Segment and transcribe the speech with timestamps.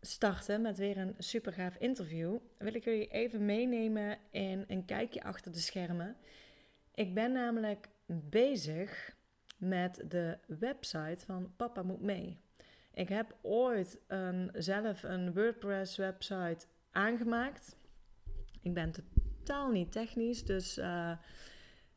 [0.00, 5.22] starten met weer een super gaaf interview, wil ik jullie even meenemen in een kijkje
[5.22, 6.16] achter de schermen.
[6.94, 9.16] Ik ben namelijk bezig
[9.56, 12.40] met de website van Papa Moet Mee.
[12.94, 17.76] Ik heb ooit een, zelf een WordPress website aangemaakt.
[18.62, 21.12] Ik ben totaal niet technisch, dus uh,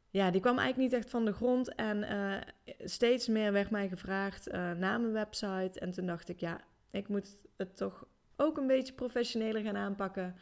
[0.09, 1.75] ja, die kwam eigenlijk niet echt van de grond.
[1.75, 2.41] En uh,
[2.80, 5.80] steeds meer werd mij gevraagd uh, naar mijn website.
[5.80, 6.61] En toen dacht ik, ja,
[6.94, 8.05] ik moet het toch
[8.36, 10.36] ook een beetje professioneler gaan aanpakken.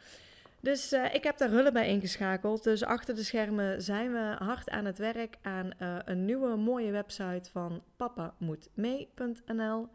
[0.60, 2.64] Dus uh, ik heb daar hulp bij ingeschakeld.
[2.64, 6.90] Dus achter de schermen zijn we hard aan het werk aan uh, een nieuwe mooie
[6.90, 9.88] website van papamoetmee.nl.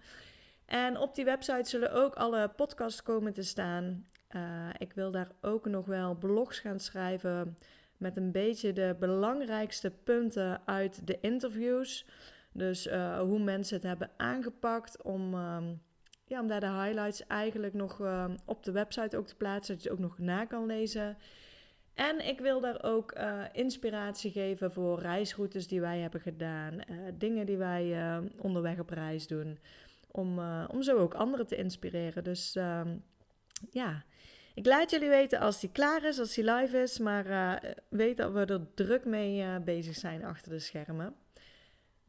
[0.65, 4.05] En op die website zullen ook alle podcasts komen te staan.
[4.35, 7.57] Uh, ik wil daar ook nog wel blogs gaan schrijven
[7.97, 12.05] met een beetje de belangrijkste punten uit de interviews.
[12.51, 15.81] Dus hoe mensen het hebben aangepakt om um,
[16.27, 19.83] ja, om daar de highlights eigenlijk nog uh, op de website ook te plaatsen, dat
[19.83, 21.17] je ook nog na kan lezen.
[21.93, 26.97] En ik wil daar ook uh, inspiratie geven voor reisroutes die wij hebben gedaan, uh,
[27.13, 29.59] dingen die wij onderweg op reis doen,
[30.11, 32.23] om, om zo ook anderen te inspireren.
[32.23, 32.97] Dus ehm,
[33.71, 34.03] ja,
[34.53, 38.31] ik laat jullie weten als die klaar is, als die live is, maar weet dat
[38.31, 41.15] we er druk mee bezig zijn achter de schermen.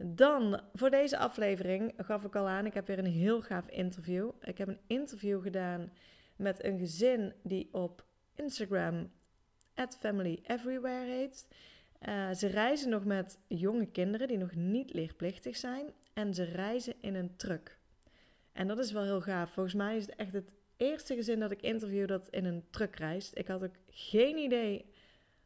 [0.00, 4.30] Dan, voor deze aflevering gaf ik al aan, ik heb weer een heel gaaf interview.
[4.40, 5.92] Ik heb een interview gedaan
[6.36, 9.10] met een gezin die op Instagram
[9.98, 11.48] Family Everywhere heet.
[12.08, 15.92] Uh, ze reizen nog met jonge kinderen die nog niet leerplichtig zijn.
[16.12, 17.78] En ze reizen in een truck.
[18.52, 19.50] En dat is wel heel gaaf.
[19.50, 22.96] Volgens mij is het echt het eerste gezin dat ik interview dat in een truck
[22.96, 23.38] reist.
[23.38, 24.92] Ik had ook geen idee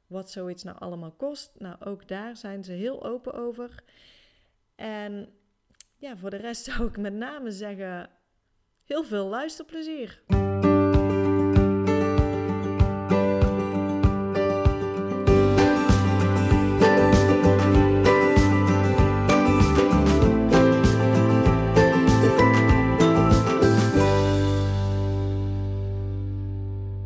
[0.06, 1.50] wat zoiets nou allemaal kost.
[1.59, 3.82] Nou, ook daar zijn ze heel open over.
[4.82, 5.28] En
[5.97, 8.10] ja, voor de rest zou ik met name zeggen:
[8.84, 10.22] heel veel luisterplezier.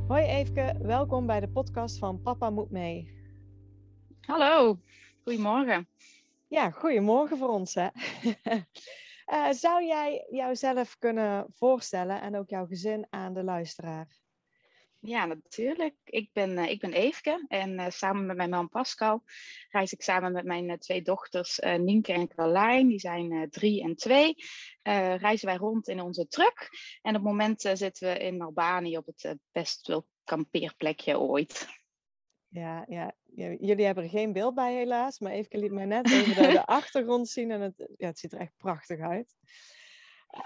[0.09, 3.11] Hoi Eefke, welkom bij de podcast van Papa Moet Mee.
[4.21, 4.79] Hallo,
[5.23, 5.89] goedemorgen.
[6.49, 7.75] Ja, goedemorgen voor ons.
[7.75, 7.89] Hè?
[9.27, 14.19] uh, zou jij jouzelf kunnen voorstellen en ook jouw gezin aan de luisteraar?
[15.01, 15.95] Ja, natuurlijk.
[16.05, 19.23] Ik ben, uh, ik ben Eefke en uh, samen met mijn man Pascal
[19.69, 22.89] reis ik samen met mijn twee dochters Nienke en Carlijn.
[22.89, 24.35] Die zijn drie en twee.
[25.17, 26.69] reizen wij rond in onze truck.
[27.03, 31.67] En op het moment zitten we in Albanië op het best wel kampeerplekje ooit.
[32.49, 36.43] Ja, ja, jullie hebben er geen beeld bij helaas, maar even liet mij net even
[36.43, 39.35] de, de achtergrond zien en het, ja, het ziet er echt prachtig uit.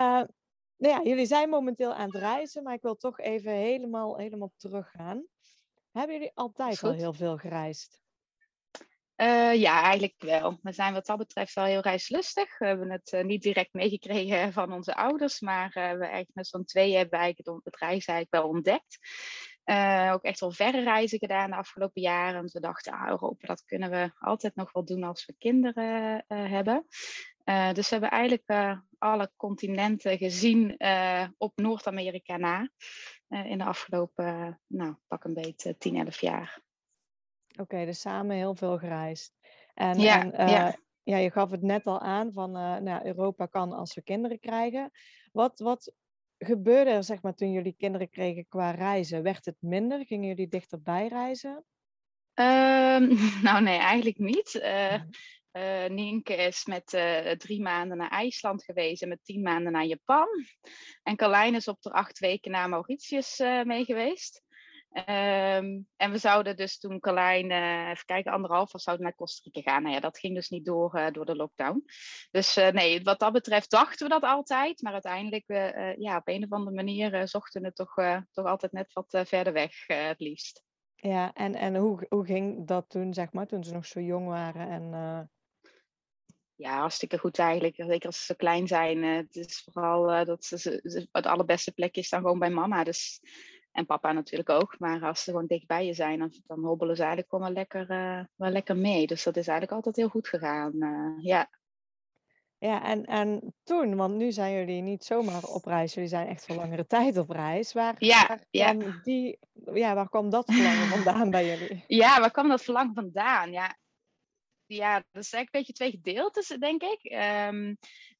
[0.01, 0.23] Uh,
[0.77, 4.53] nou ja, jullie zijn momenteel aan het reizen, maar ik wil toch even helemaal, helemaal
[4.57, 5.27] teruggaan.
[5.93, 8.01] Hebben jullie altijd al heel veel gereisd?
[9.17, 10.59] Uh, ja, eigenlijk wel.
[10.63, 12.59] We zijn wat dat betreft wel heel reislustig.
[12.59, 16.47] We hebben het uh, niet direct meegekregen van onze ouders, maar uh, we eigenlijk met
[16.47, 18.99] zo'n twee hebben eigenlijk het reizen eigenlijk wel ontdekt.
[19.65, 22.35] Uh, ook echt wel verre reizen gedaan de afgelopen jaren.
[22.35, 26.25] Want we dachten, ah, Europa, dat kunnen we altijd nog wel doen als we kinderen
[26.29, 26.87] uh, hebben.
[27.45, 30.77] Uh, dus we hebben eigenlijk alle continenten gezien
[31.39, 32.69] op Noord-Amerika na.
[33.29, 36.61] in de afgelopen, nou, pak een beetje 10, 11 jaar.
[37.51, 39.35] Oké, okay, dus samen heel veel gereisd.
[39.75, 40.77] En, ja, en ja.
[41.03, 42.51] ja, je gaf het net al aan van
[42.83, 44.91] nou, Europa kan als we kinderen krijgen.
[45.33, 45.93] Wat, wat
[46.45, 49.23] gebeurde er zeg maar, toen jullie kinderen kregen qua reizen?
[49.23, 50.07] Werd het minder?
[50.07, 51.65] Gingen jullie dichterbij reizen?
[52.35, 54.55] Um, nou nee, eigenlijk niet.
[54.55, 54.95] Uh,
[55.53, 59.85] uh, Nienke is met uh, drie maanden naar IJsland geweest en met tien maanden naar
[59.85, 60.29] Japan.
[61.03, 64.43] En Carlijn is op de acht weken naar Mauritius mee geweest.
[64.93, 69.51] Um, en we zouden dus toen Carlijn, uh, even kijken, anderhalf was, zouden naar Costa
[69.53, 69.83] Rica gaan.
[69.83, 71.85] Nou ja, dat ging dus niet door uh, door de lockdown.
[72.31, 74.83] Dus uh, nee, wat dat betreft dachten we dat altijd.
[74.83, 75.45] Maar uiteindelijk,
[75.99, 77.95] ja, op een of andere manier zochten we het toch,
[78.33, 80.65] toch altijd net wat verder weg het liefst.
[80.95, 84.27] Ja, en, en hoe, hoe ging dat toen, zeg maar, toen ze nog zo jong
[84.27, 85.31] waren en...
[86.55, 87.75] Ja, hartstikke goed eigenlijk.
[87.77, 89.03] Zeker als ze zo klein zijn.
[89.03, 92.85] het is vooral dat ze, ze, het allerbeste plekje is dan gewoon bij mama.
[92.85, 93.21] Dus
[93.73, 94.79] En papa natuurlijk ook.
[94.79, 97.87] Maar als ze gewoon dichtbij je zijn, dan, dan hobbelen ze eigenlijk gewoon wel lekker,
[98.37, 99.07] wel lekker mee.
[99.07, 100.73] Dus dat is eigenlijk altijd heel goed gegaan.
[101.21, 101.49] ja.
[102.61, 106.47] Ja, en, en toen, want nu zijn jullie niet zomaar op reis, jullie zijn echt
[106.47, 107.73] voor langere tijd op reis.
[107.73, 109.01] Waar, ja, waar, kwam, ja.
[109.03, 109.39] Die,
[109.75, 111.85] ja, waar kwam dat verlangen vandaan bij jullie?
[112.03, 113.53] Ja, waar kwam dat verlangen vandaan?
[113.53, 113.77] Ja,
[114.67, 117.13] ja dat is eigenlijk een beetje twee gedeeltes, denk ik.
[117.49, 117.79] Um,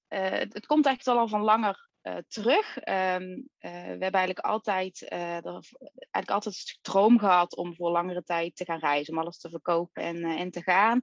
[0.09, 2.77] uh, het komt echt al van langer uh, terug.
[2.77, 8.23] Um, uh, we hebben eigenlijk altijd, er, eigenlijk altijd een droom gehad om voor langere
[8.23, 11.01] tijd te gaan reizen, om alles te verkopen en, en te gaan.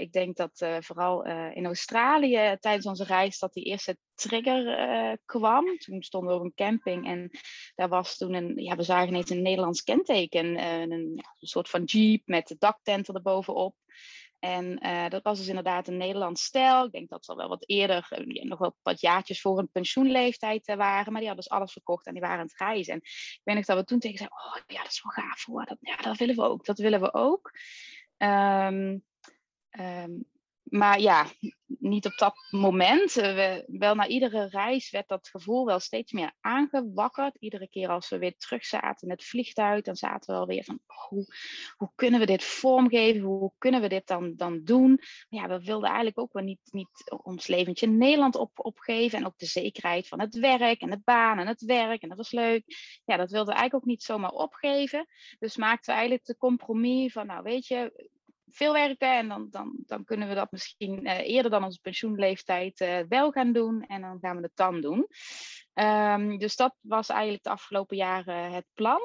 [0.00, 5.78] ik denk dat vooral in Australië tijdens onze reis dat die eerste trigger kwam.
[5.78, 7.30] Toen stonden we op een camping en
[7.74, 11.84] daar was toen een, ja, we zagen ineens een Nederlands kenteken, een, een, soort van
[11.84, 13.74] jeep met de daktenten erbovenop.
[14.38, 16.84] En uh, dat was dus inderdaad een Nederlands stijl.
[16.84, 19.70] Ik denk dat ze al wel wat eerder, uh, nog wel wat jaartjes voor een
[19.70, 21.12] pensioenleeftijd uh, waren.
[21.12, 22.92] Maar die hadden dus alles verkocht en die waren aan het reizen.
[22.92, 25.44] En ik weet nog dat we toen tegen zeiden, oh ja, dat is wel gaaf
[25.44, 25.64] hoor.
[25.64, 26.64] Dat, ja, dat willen we ook.
[26.64, 27.50] Dat willen we ook.
[28.16, 29.04] Um,
[29.70, 30.24] um,
[30.62, 31.26] maar ja,
[31.88, 33.16] niet op dat moment.
[33.16, 37.36] Eh, we, wel na iedere reis werd dat gevoel wel steeds meer aangewakkerd.
[37.36, 40.80] Iedere keer als we weer terug zaten in het vliegtuig, dan zaten we alweer van
[40.86, 41.34] hoe,
[41.76, 43.20] hoe kunnen we dit vormgeven?
[43.20, 45.00] Hoe kunnen we dit dan, dan doen?
[45.28, 49.18] Ja, we wilden eigenlijk ook wel niet, niet ons leventje in Nederland op, opgeven.
[49.18, 52.02] En ook de zekerheid van het werk en het baan en het werk.
[52.02, 52.62] En dat was leuk.
[53.04, 55.06] Ja, dat wilden we eigenlijk ook niet zomaar opgeven.
[55.38, 58.10] Dus maakten we eigenlijk de compromis van, nou weet je,
[58.50, 62.80] veel werken en dan, dan, dan kunnen we dat misschien uh, eerder dan onze pensioenleeftijd
[62.80, 65.06] uh, wel gaan doen en dan gaan we het dan doen.
[65.74, 69.00] Um, dus dat was eigenlijk de afgelopen jaren het plan.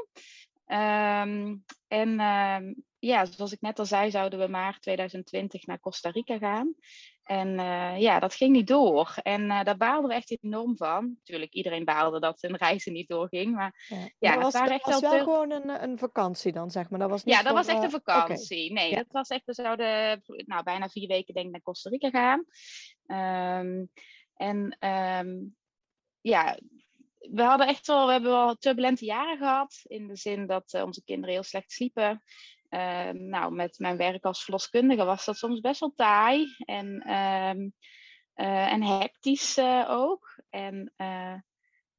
[0.68, 6.10] Um, en um, ja, zoals ik net al zei, zouden we maart 2020 naar Costa
[6.10, 6.75] Rica gaan.
[7.24, 9.16] En uh, ja, dat ging niet door.
[9.22, 11.14] En uh, daar baalden we echt enorm van.
[11.18, 13.56] Natuurlijk, iedereen baalde dat een reis niet doorging.
[13.56, 16.90] Maar ja, ja dat was, dat echt was wel, gewoon een, een vakantie dan, zeg
[16.90, 17.00] maar.
[17.00, 18.72] Dat was niet ja, dat voor, was echt een vakantie.
[18.72, 18.84] okay.
[18.84, 18.96] Nee, ja.
[18.96, 22.46] dat was echt, we zouden nou, bijna vier weken denk ik naar Costa Rica gaan.
[23.66, 23.90] Um,
[24.36, 25.56] en um,
[26.22, 26.58] ja,
[27.31, 29.80] we hadden echt wel, we hebben wel turbulente jaren gehad.
[29.84, 32.24] In de zin dat onze kinderen heel slecht sliepen.
[32.74, 37.70] Uh, nou, met mijn werk als verloskundige was dat soms best wel taai en, uh,
[38.36, 40.42] uh, en hectisch eh, ook.
[40.50, 41.36] En eh,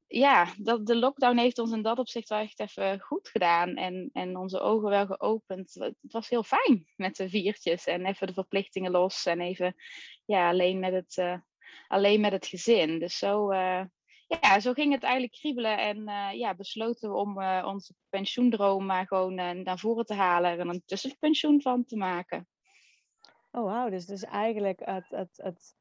[0.06, 4.10] ja, dat, de lockdown heeft ons in dat opzicht wel echt even goed gedaan en,
[4.12, 5.74] en onze ogen wel geopend.
[5.74, 9.74] Het was heel fijn met de viertjes en even de verplichtingen los en even
[10.24, 11.40] ja, alleen, met het,
[11.88, 12.98] alleen met het gezin.
[12.98, 13.48] Dus zo
[14.40, 18.86] ja, zo ging het eigenlijk kriebelen en uh, ja, besloten we om uh, onze pensioendroom
[18.86, 22.48] maar gewoon uh, naar voren te halen en een tussenpensioen van te maken.
[23.50, 25.74] Oh wauw, dus, dus eigenlijk het, het, het,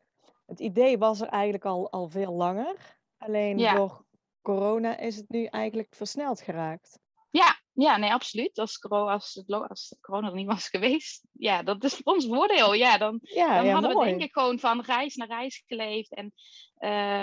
[0.45, 2.97] het idee was er eigenlijk al, al veel langer.
[3.17, 3.75] Alleen ja.
[3.75, 4.05] door
[4.41, 6.99] corona is het nu eigenlijk versneld geraakt.
[7.29, 8.57] Ja, ja, nee, absoluut.
[8.57, 12.73] Als, als, het, als corona er niet was geweest, ja, dat is ons voordeel.
[12.73, 14.05] Ja, dan, ja, dan ja, hadden mooi.
[14.05, 16.13] we denk ik gewoon van reis naar reis geleefd.
[16.13, 16.33] En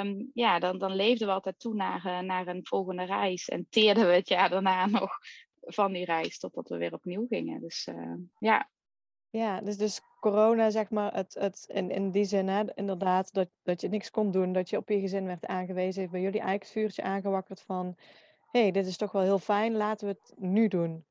[0.06, 3.48] um, ja, dan, dan leefden we altijd toe naar, uh, naar een volgende reis.
[3.48, 5.10] En teerden we het jaar daarna nog
[5.60, 7.60] van die reis totdat we weer opnieuw gingen.
[7.60, 8.68] Dus uh, ja.
[9.32, 13.48] Ja, dus, dus corona, zeg maar, het, het, in, in die zin, hè, inderdaad, dat,
[13.62, 16.40] dat je niks kon doen, dat je op je gezin werd aangewezen, heeft bij jullie
[16.40, 17.96] eigenlijk het vuurtje aangewakkerd van
[18.50, 21.04] hey, dit is toch wel heel fijn, laten we het nu doen.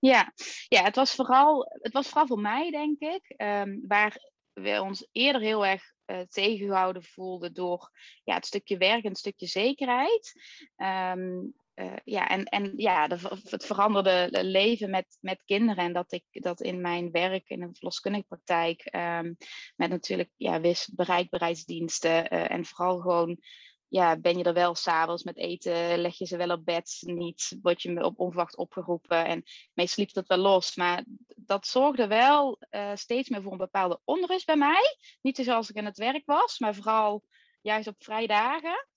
[0.00, 0.32] Ja,
[0.68, 5.08] ja het, was vooral, het was vooral voor mij, denk ik, um, waar we ons
[5.12, 7.90] eerder heel erg uh, tegengehouden voelden door
[8.24, 10.32] ja, het stukje werk en het stukje zekerheid.
[10.76, 13.08] Um, uh, ja, en, en ja,
[13.44, 15.84] het veranderde leven met, met kinderen.
[15.84, 19.36] En dat ik dat in mijn werk in een verloskundige praktijk, um,
[19.76, 23.38] met natuurlijk ja, wis, bereikbaarheidsdiensten uh, en vooral gewoon
[23.94, 27.58] ja, ben je er wel s'avonds met eten, leg je ze wel op bed, niet,
[27.62, 30.76] word je op onverwacht opgeroepen en meestal liep dat wel los.
[30.76, 31.04] Maar
[31.36, 34.96] dat zorgde wel uh, steeds meer voor een bepaalde onrust bij mij.
[35.20, 37.24] Niet zoals ik aan het werk was, maar vooral
[37.60, 38.88] juist op vrijdagen.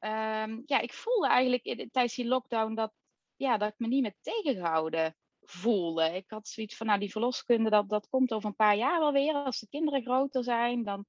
[0.00, 2.92] Um, ja, ik voelde eigenlijk tijdens die lockdown dat,
[3.36, 5.16] ja, dat ik me niet meer tegengehouden
[5.52, 6.04] voelde.
[6.04, 9.12] Ik had zoiets van, nou die verloskunde, dat, dat komt over een paar jaar wel
[9.12, 9.34] weer.
[9.34, 11.04] Als de kinderen groter zijn, dan,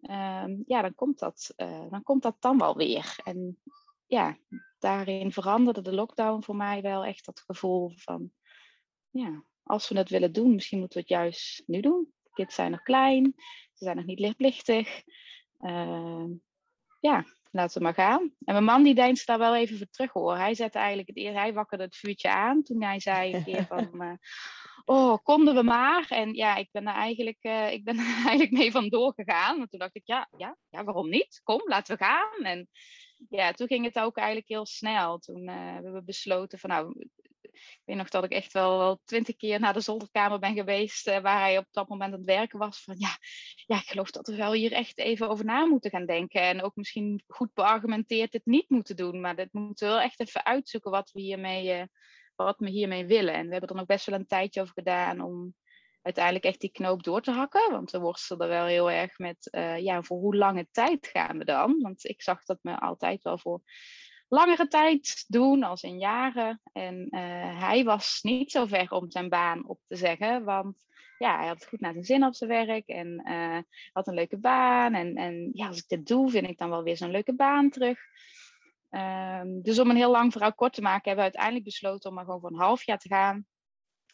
[0.00, 3.16] um, ja, dan, komt dat, uh, dan komt dat dan wel weer.
[3.24, 3.60] En
[4.06, 4.38] ja,
[4.78, 8.30] daarin veranderde de lockdown voor mij wel echt dat gevoel van,
[9.10, 12.12] ja, als we het willen doen, misschien moeten we het juist nu doen.
[12.22, 13.34] De kids zijn nog klein,
[13.74, 15.02] ze zijn nog niet lichtplichtig.
[15.60, 16.24] Uh,
[17.00, 17.24] ja,
[17.56, 18.20] laten we maar gaan.
[18.20, 20.36] En mijn man die deinst daar wel even voor terug hoor.
[20.36, 23.66] Hij zette eigenlijk het eerst, hij wakkerde het vuurtje aan toen hij zei een keer
[23.66, 24.12] van, uh,
[24.96, 26.06] oh, konden we maar.
[26.08, 27.96] En ja, ik ben er eigenlijk, uh, ik ben
[28.26, 29.58] eigenlijk mee vandoor gegaan.
[29.58, 31.40] Want toen dacht ik, ja, ja, ja, waarom niet?
[31.44, 32.44] Kom, laten we gaan.
[32.44, 32.68] En
[33.28, 35.18] ja, toen ging het ook eigenlijk heel snel.
[35.18, 37.08] Toen uh, hebben we besloten van, nou,
[37.56, 41.18] ik weet nog dat ik echt wel twintig keer naar de zolderkamer ben geweest, uh,
[41.18, 42.82] waar hij op dat moment aan het werken was.
[42.82, 43.18] Van ja,
[43.66, 46.40] ja, ik geloof dat we wel hier echt even over na moeten gaan denken.
[46.40, 49.20] En ook misschien goed beargumenteerd het niet moeten doen.
[49.20, 51.82] Maar dat moeten we wel echt even uitzoeken wat we hiermee, uh,
[52.34, 53.34] wat we hiermee willen.
[53.34, 55.54] En we hebben er nog best wel een tijdje over gedaan om
[56.02, 57.70] uiteindelijk echt die knoop door te hakken.
[57.70, 61.44] Want we worstelden wel heel erg met, uh, ja, voor hoe lange tijd gaan we
[61.44, 61.80] dan?
[61.80, 63.60] Want ik zag dat me altijd wel voor
[64.28, 66.60] langere tijd doen, als in jaren.
[66.72, 70.84] En uh, hij was niet zo ver om zijn baan op te zeggen, want
[71.18, 73.58] ja, hij had het goed naar zijn zin op zijn werk en uh,
[73.92, 74.94] had een leuke baan.
[74.94, 77.70] En, en ja, als ik dit doe, vind ik dan wel weer zo'n leuke baan
[77.70, 77.98] terug.
[78.90, 82.16] Um, dus om een heel lang verhaal kort te maken, hebben we uiteindelijk besloten om
[82.16, 83.46] maar gewoon voor een half jaar te gaan.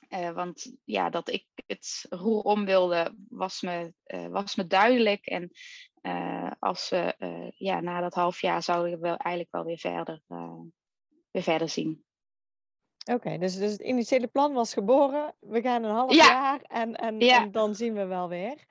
[0.08, 3.92] Uh, want ja, dat ik het roer om wilde, was me,
[4.30, 5.26] was me duidelijk.
[5.26, 5.50] En
[6.58, 7.14] als we
[7.56, 10.22] ja, na dat half jaar zouden we wel, eigenlijk wel weer verder,
[11.30, 12.04] weer verder zien.
[13.04, 15.34] Oké, okay, dus, dus het initiële plan was geboren.
[15.40, 16.26] We gaan een half ja.
[16.26, 17.42] jaar en, en, ja.
[17.42, 18.66] en, dan zien we wel weer.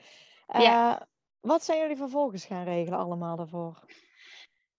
[0.47, 1.07] Ja.
[1.39, 3.85] Wat zijn jullie vervolgens gaan regelen allemaal daarvoor?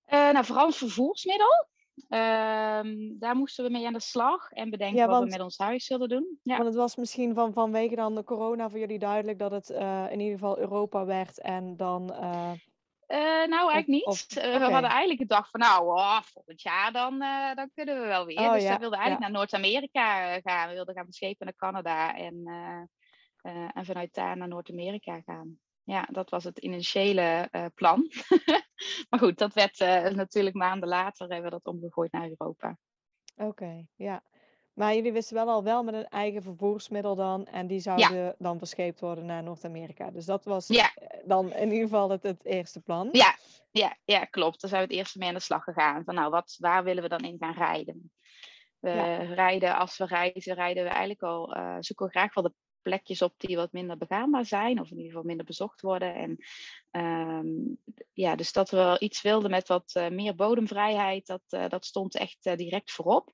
[0.06, 1.66] nou, vooral vervoersmiddel.
[1.94, 5.40] Um, daar moesten we mee aan de slag en bedenken ja, want, wat we met
[5.40, 6.38] ons huis zullen doen.
[6.42, 6.54] Ja.
[6.54, 10.06] Want het was misschien van, vanwege dan de corona voor jullie duidelijk dat het uh,
[10.10, 12.12] in ieder geval Europa werd en dan...
[12.12, 12.52] Uh,
[13.08, 14.04] uh, nou, eigenlijk niet.
[14.04, 14.58] Of, okay.
[14.58, 17.18] We hadden eigenlijk gedacht van nou, oh, volgend jaar dan,
[17.54, 18.38] dan kunnen we wel weer.
[18.38, 18.72] Oh, dus ja.
[18.72, 20.68] we wilden eigenlijk naar Noord-Amerika gaan.
[20.68, 22.42] We wilden gaan beschepen naar Canada en,
[23.72, 28.08] en vanuit daar naar Noord-Amerika gaan ja, dat was het initiële plan.
[29.10, 32.78] maar goed, dat werd uh, natuurlijk maanden later hebben we dat omgegooid naar Europa.
[33.36, 34.22] Oké, okay, ja.
[34.72, 37.46] Maar jullie wisten wel al wel met een eigen vervoersmiddel dan.
[37.46, 38.34] En die zouden ja.
[38.38, 40.10] dan verscheept worden naar Noord-Amerika.
[40.10, 40.94] Dus dat was ja.
[40.94, 43.08] Eh, dan in ieder geval het, het eerste plan.
[43.12, 43.36] Ja,
[43.70, 44.60] ja, ja, klopt.
[44.60, 46.04] Daar zijn we het eerste mee aan de slag gegaan.
[46.04, 48.12] Van nou, wat, waar willen we dan in gaan rijden?
[48.78, 49.16] We ja.
[49.16, 53.22] rijden, als we reizen, rijden we eigenlijk al, uh, zoeken we graag wel de plekjes
[53.22, 56.14] op die wat minder begaanbaar zijn, of in ieder geval minder bezocht worden.
[56.14, 56.38] En
[56.90, 57.78] um,
[58.12, 61.84] ja, dus dat we wel iets wilden met wat uh, meer bodemvrijheid, dat, uh, dat
[61.84, 63.32] stond echt uh, direct voorop.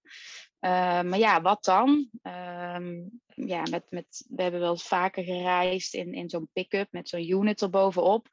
[0.61, 2.11] maar ja, wat dan?
[2.23, 7.29] Um, ja, met, met, we hebben wel vaker gereisd in, in zo'n pick-up met zo'n
[7.29, 8.29] unit erbovenop.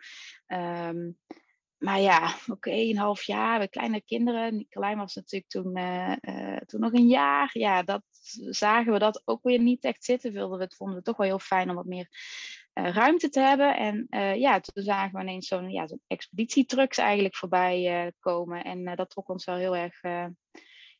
[0.47, 1.17] Um,
[1.77, 4.55] maar ja, oké, okay, een half jaar, we kleine kinderen.
[4.55, 5.73] Nicolijn was natuurlijk toen,
[6.65, 7.49] toen nog een jaar.
[7.53, 8.03] Ja, dat
[8.49, 10.33] zagen we dat ook weer niet echt zitten.
[10.33, 12.07] Wilden we het vonden we toch wel heel fijn om wat meer
[12.73, 13.77] uh, ruimte te hebben.
[13.77, 14.07] En
[14.39, 18.63] ja, toen zagen we ineens zo'n ja, zo'n expeditietrucks eigenlijk voorbij komen.
[18.63, 20.01] En dat trok ons wel heel erg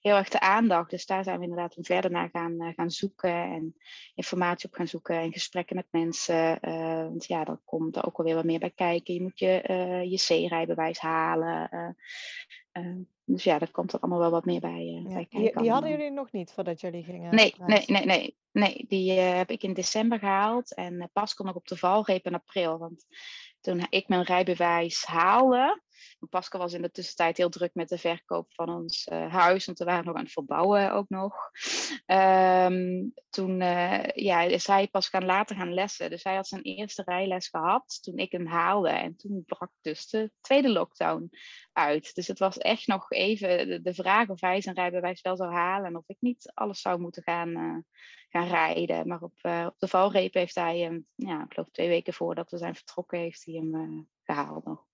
[0.06, 0.90] heel erg de aandacht.
[0.90, 3.76] Dus daar zijn we inderdaad verder naar gaan, gaan zoeken en
[4.16, 6.60] informatie op gaan zoeken en gesprekken met mensen.
[7.10, 9.14] Want ja, dan komt er ook alweer wat meer bij kijken.
[9.14, 9.62] Je moet je,
[10.10, 11.70] je C-rijbewijs halen.
[13.26, 15.40] Dus ja, daar komt er allemaal wel wat meer bij, ja, bij kijken.
[15.40, 17.36] Die, die hadden jullie nog niet voordat jullie gingen?
[17.36, 18.38] Nee, nee, nee, nee.
[18.52, 22.34] Nee, die heb ik in december gehaald en pas kon nog op de valreep in
[22.34, 22.78] april.
[22.78, 23.06] Want
[23.62, 25.82] toen ik mijn rijbewijs haalde,
[26.30, 29.78] Pascal was in de tussentijd heel druk met de verkoop van ons uh, huis, want
[29.78, 31.36] we waren nog aan het verbouwen ook nog.
[32.06, 36.10] Um, toen uh, ja, is hij pas gaan later gaan lessen.
[36.10, 38.90] Dus hij had zijn eerste rijles gehad toen ik hem haalde.
[38.90, 41.30] En toen brak dus de tweede lockdown
[41.74, 42.16] uit.
[42.16, 45.88] Dus het was echt nog even de, vraag of hij zijn rijbewijs wel zou halen
[45.88, 47.78] en of ik niet alles zou moeten gaan, uh,
[48.30, 49.08] gaan rijden.
[49.08, 52.58] Maar op, op de valreep heeft hij hem, ja, ik geloof twee weken voordat we
[52.58, 54.86] zijn vertrokken, heeft hij hem gehaald nog.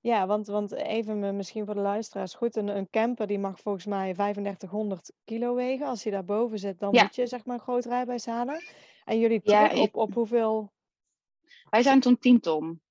[0.00, 3.86] Ja, want, want even misschien voor de luisteraars goed, een, een camper die mag volgens
[3.86, 5.86] mij 3500 kilo wegen.
[5.86, 7.02] Als hij daarboven zit, dan Ja.
[7.02, 8.62] moet je zeg maar een groot rijbewijs halen.
[9.04, 10.72] En jullie Ja, op, op hoeveel?
[11.70, 12.82] wij zijn toen 10 ton.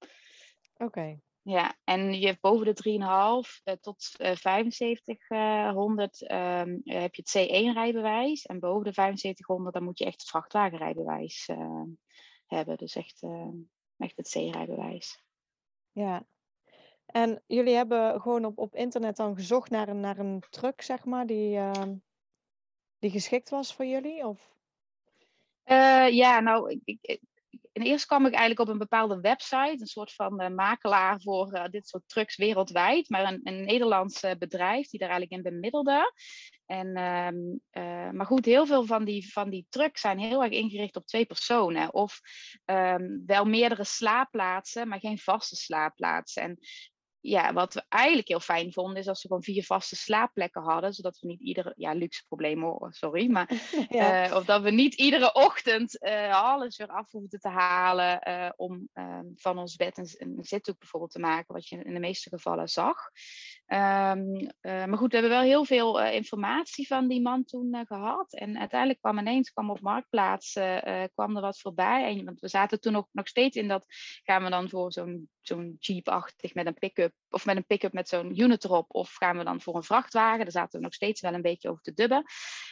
[0.77, 7.15] Oké, Ja, en je hebt boven de 3,5 eh, tot eh 7500 ehm, eh, heb
[7.15, 8.45] je het C1-rijbewijs.
[8.45, 11.81] En boven de 7500 dan moet je echt het vrachtwagenrijbewijs eh,
[12.45, 12.77] hebben.
[12.77, 13.49] Dus echt, eh,
[13.97, 15.23] echt het C-rijbewijs.
[15.91, 16.25] ja.
[17.17, 21.05] En jullie hebben gewoon op, op internet dan gezocht naar een, naar een truck, zeg
[21.05, 21.95] maar, die, ehm,
[22.99, 24.25] die geschikt was voor jullie?
[24.25, 24.55] Of?
[25.63, 27.21] Eh, ja, nou, ik, ik,
[27.71, 31.53] en eerst kwam ik eigenlijk op een bepaalde website, een soort van uh, makelaar voor
[31.53, 36.13] uh, dit soort trucks wereldwijd, maar een, een Nederlands bedrijf die daar eigenlijk in bemiddelde.
[36.65, 37.61] En, um,
[38.15, 41.25] maar goed, heel veel van die, van die trucks zijn heel erg ingericht op twee
[41.25, 41.93] personen.
[41.93, 42.19] Of
[42.65, 46.43] um, wel meerdere slaapplaatsen, maar geen vaste slaapplaatsen.
[46.43, 46.59] En
[47.29, 50.93] ja, wat we eigenlijk heel fijn vonden, is als ze gewoon vier vaste slaapplekken hadden,
[50.93, 53.51] zodat we niet iedere, ja, luxe probleem hoor, sorry, maar
[53.89, 54.35] ja.
[54.35, 55.99] of dat we niet iedere ochtend
[56.31, 58.21] alles weer af hoefden te halen
[58.55, 61.99] om ehm, van ons bed een, een zithoek bijvoorbeeld te maken, wat je in de
[61.99, 63.09] meeste gevallen zag.
[63.69, 68.33] Um, maar goed, we hebben wel heel veel informatie van die man toen gehad.
[68.33, 70.53] En uiteindelijk kwam ineens kwam op Marktplaats
[71.13, 72.17] kwam er wat voorbij.
[72.17, 73.85] En, want we zaten toen nog, nog steeds in dat,
[74.23, 78.09] gaan we dan voor zo'n zo'n Jeep-achtig met een pick-up, of met een pick-up met
[78.09, 80.39] zo'n unit erop, of gaan we dan voor een vrachtwagen?
[80.39, 82.23] Daar zaten we nog steeds wel een beetje over te dubben.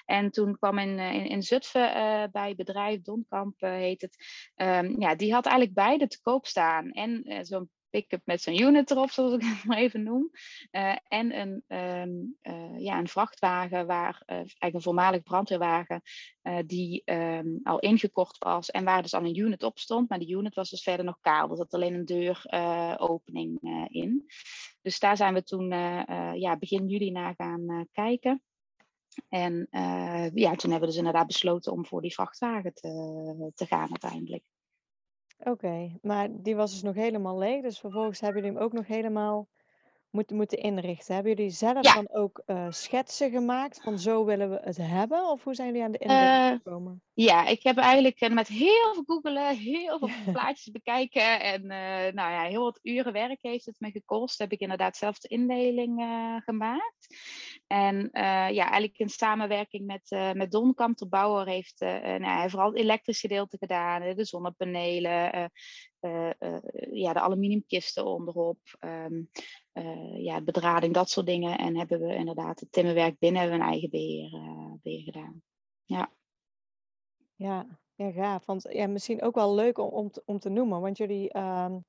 [0.06, 4.16] En toen kwam in, in, Zutphen bij bedrijf Donkamp heet het,
[4.56, 6.92] um, ja, die had eigenlijk beide te koop staan.
[6.92, 10.30] En zo'n pick-up met zo'n unit erop, zoals ik het maar even noem.
[10.72, 16.02] Uh, en een, um, uh, ja, een vrachtwagen, waar, uh, eigenlijk een voormalig brandweerwagen,
[16.66, 20.10] die um, al ingekort was en waar dus al een unit op stond.
[20.10, 21.50] Maar die unit was dus verder nog kaal.
[21.50, 23.60] Er zat alleen een deuropening
[23.90, 24.25] in.
[24.82, 25.70] Dus daar zijn we toen
[26.40, 28.44] ja, begin juli naar gaan kijken.
[29.30, 29.68] En
[30.34, 34.44] ja, toen hebben we dus inderdaad besloten om voor die vrachtwagen te, te gaan uiteindelijk.
[35.39, 37.62] Oké, maar die was dus nog helemaal leeg.
[37.62, 39.48] Dus vervolgens hebben jullie hem ook nog helemaal
[40.15, 41.13] moeten, moeten inrichten.
[41.13, 45.29] Hebben jullie zelf dan ook uh, schetsen gemaakt van zo willen we het hebben?
[45.29, 47.01] Of hoe zijn jullie aan de inrichting uh, gekomen?
[47.13, 52.13] Ja, ik heb eigenlijk eh, met heel veel googelen, heel veel plaatjes bekijken en uh,
[52.13, 54.39] nou ja, heel wat uren werk heeft het me gekost.
[54.39, 55.93] Heb ik inderdaad zelf de indeling
[56.45, 57.15] gemaakt.
[57.67, 62.69] En ja, eigenlijk in samenwerking met, met Don Kamp, de bouwer, heeft nou, hij vooral
[62.69, 65.51] het elektrische gedeelte gedaan, de zonnepanelen,
[66.06, 66.58] uh, uh,
[66.92, 69.30] ja, de aluminiumkisten onderop, um,
[69.74, 71.58] uh, ja, bedrading, dat soort dingen.
[71.58, 74.30] En hebben we inderdaad het timmerwerk binnen hebben we een eigen beheer,
[74.82, 75.42] beheer gedaan.
[75.84, 76.12] Ja.
[77.36, 78.46] Ja, ja, gaaf.
[78.46, 81.80] Want ja, misschien ook wel leuk om, om, te, om te noemen, want jullie ehm,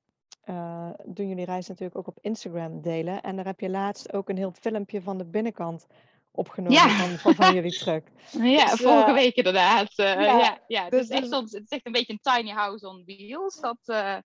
[1.05, 3.21] doen jullie reis natuurlijk ook op Instagram delen.
[3.21, 5.87] En daar heb je laatst ook een heel filmpje van de binnenkant
[6.37, 8.07] opgenomen van, van, van, jullie truck.
[8.31, 9.93] Ja, dus, vorige uh, week inderdaad.
[9.97, 10.89] Uh, ja, ja, ja.
[10.89, 13.59] Dus, het, is echt, het is echt een beetje een tiny house on wheels.
[13.59, 14.17] Dat, uh,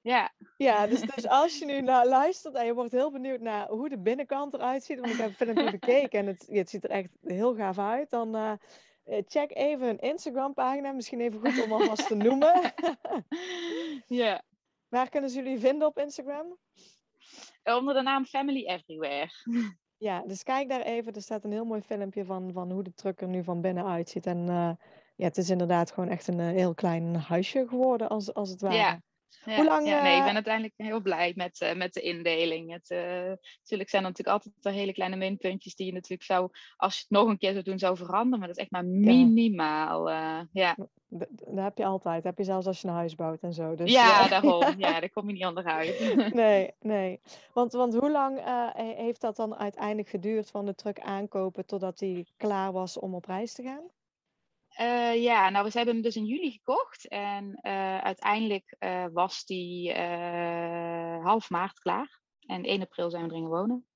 [0.00, 3.68] ja, ja dus, dus als je nu naar luistert en je wordt heel benieuwd naar
[3.68, 6.84] hoe de binnenkant eruit ziet, want ik heb het filmpje bekeken en het, het ziet
[6.84, 8.58] er echt heel gaaf uit, dan
[9.26, 10.92] check even hun Instagram pagina.
[10.92, 12.74] Misschien even goed om alvast te noemen.
[14.22, 14.42] ja.
[14.88, 16.58] Waar kunnen ze jullie vinden op Instagram?
[17.64, 19.30] Onder de naam Family Everywhere.
[20.02, 21.12] Ja, dus kijk daar even.
[21.12, 23.86] Er staat een heel mooi filmpje van, van hoe de truck er nu van binnen
[23.86, 24.26] uitziet.
[24.26, 24.70] En uh,
[25.16, 28.60] ja, het is inderdaad gewoon echt een uh, heel klein huisje geworden, als, als het
[28.60, 28.74] ware.
[28.74, 29.00] Ja.
[29.44, 32.00] Ja, Hoe lang, ja, nee, ik eh, ben uiteindelijk heel blij met, uh, met de
[32.00, 32.72] indeling.
[32.72, 32.98] Het, uh,
[33.58, 37.00] natuurlijk zijn er natuurlijk altijd de hele kleine minpuntjes die je natuurlijk zou, als je
[37.00, 38.38] het nog een keer zou doen, zou veranderen.
[38.38, 40.10] Maar dat is echt maar minimaal.
[40.10, 40.48] Ja.
[40.52, 40.76] ja.
[41.08, 42.14] Dat, dat heb je altijd.
[42.14, 43.74] Dat heb je zelfs als je een huis bouwt en zo.
[43.74, 44.60] Dus, ja, daarom.
[44.78, 46.14] Ja, daar kom je niet onderuit.
[46.34, 47.20] nee, nee.
[47.52, 48.40] Want, want hoe lang
[48.76, 53.24] heeft dat dan uiteindelijk geduurd van de truck aankopen totdat hij klaar was om op
[53.24, 53.90] reis te gaan?
[54.80, 57.08] Uh, ja, nou, we hebben hem dus in juli gekocht.
[57.08, 59.94] En uh, uiteindelijk uh, was die
[61.22, 62.20] half maart klaar.
[62.46, 63.86] En 1 april zijn we erin wonen.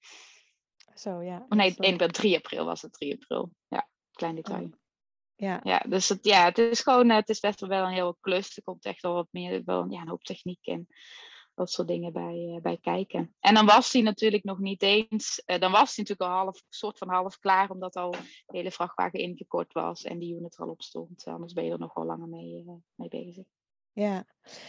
[0.94, 1.46] Zo, ja.
[1.48, 3.50] Oh, nee, 1, 3 april was het, 3 april.
[3.68, 4.62] Ja, klein detail.
[4.62, 4.72] Oh.
[5.36, 5.60] Ja.
[5.62, 8.56] ja, dus het, ja, het is gewoon, het is best wel een heel klus.
[8.56, 10.88] Er komt echt wel wat meer, wel ja, een hoop techniek in
[11.56, 13.34] dat soort dingen bij, uh, bij kijken.
[13.40, 16.62] En dan was hij natuurlijk nog niet eens, uh, dan was hij natuurlijk al half,
[16.68, 20.64] soort van half klaar, omdat al de hele vrachtwagen ingekort was en die unit er
[20.64, 21.26] al op stond.
[21.26, 23.44] Anders ben je er nog wel langer mee, uh, mee bezig.
[23.92, 24.24] Ja,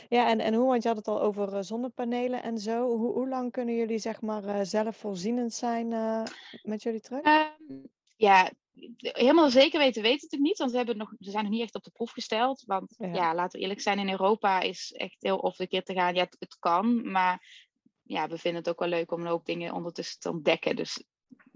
[0.10, 2.98] ja en, en hoe, want je had het al over zonnepanelen en zo.
[2.98, 5.88] Hoe, hoe lang kunnen jullie zeg maar zelfvoorzienend zijn
[6.64, 7.26] met jullie truck?
[7.26, 7.84] Ehm,
[8.18, 8.52] ja,
[9.00, 11.76] helemaal zeker weten weten het niet, want we, hebben nog, we zijn nog niet echt
[11.76, 12.64] op de proef gesteld.
[12.66, 13.14] Want ja.
[13.14, 16.16] ja laten we eerlijk zijn, in Europa is echt heel of de keer te gaan.
[16.16, 17.66] Ja, het, het, kan, maar
[18.04, 20.76] ja, we vinden het ook wel leuk om een hoop dingen ondertussen te ontdekken.
[20.76, 21.04] Dus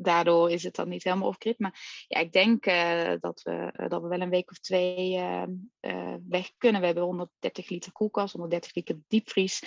[0.04, 3.90] daardoor is het dan niet helemaal off Maar ja, ik denk uh, dat, we, uh,
[3.90, 6.80] dat we wel een week of twee uh, weg kunnen.
[6.80, 9.64] We hebben 130 liter koelkast, 130 liter diepvries.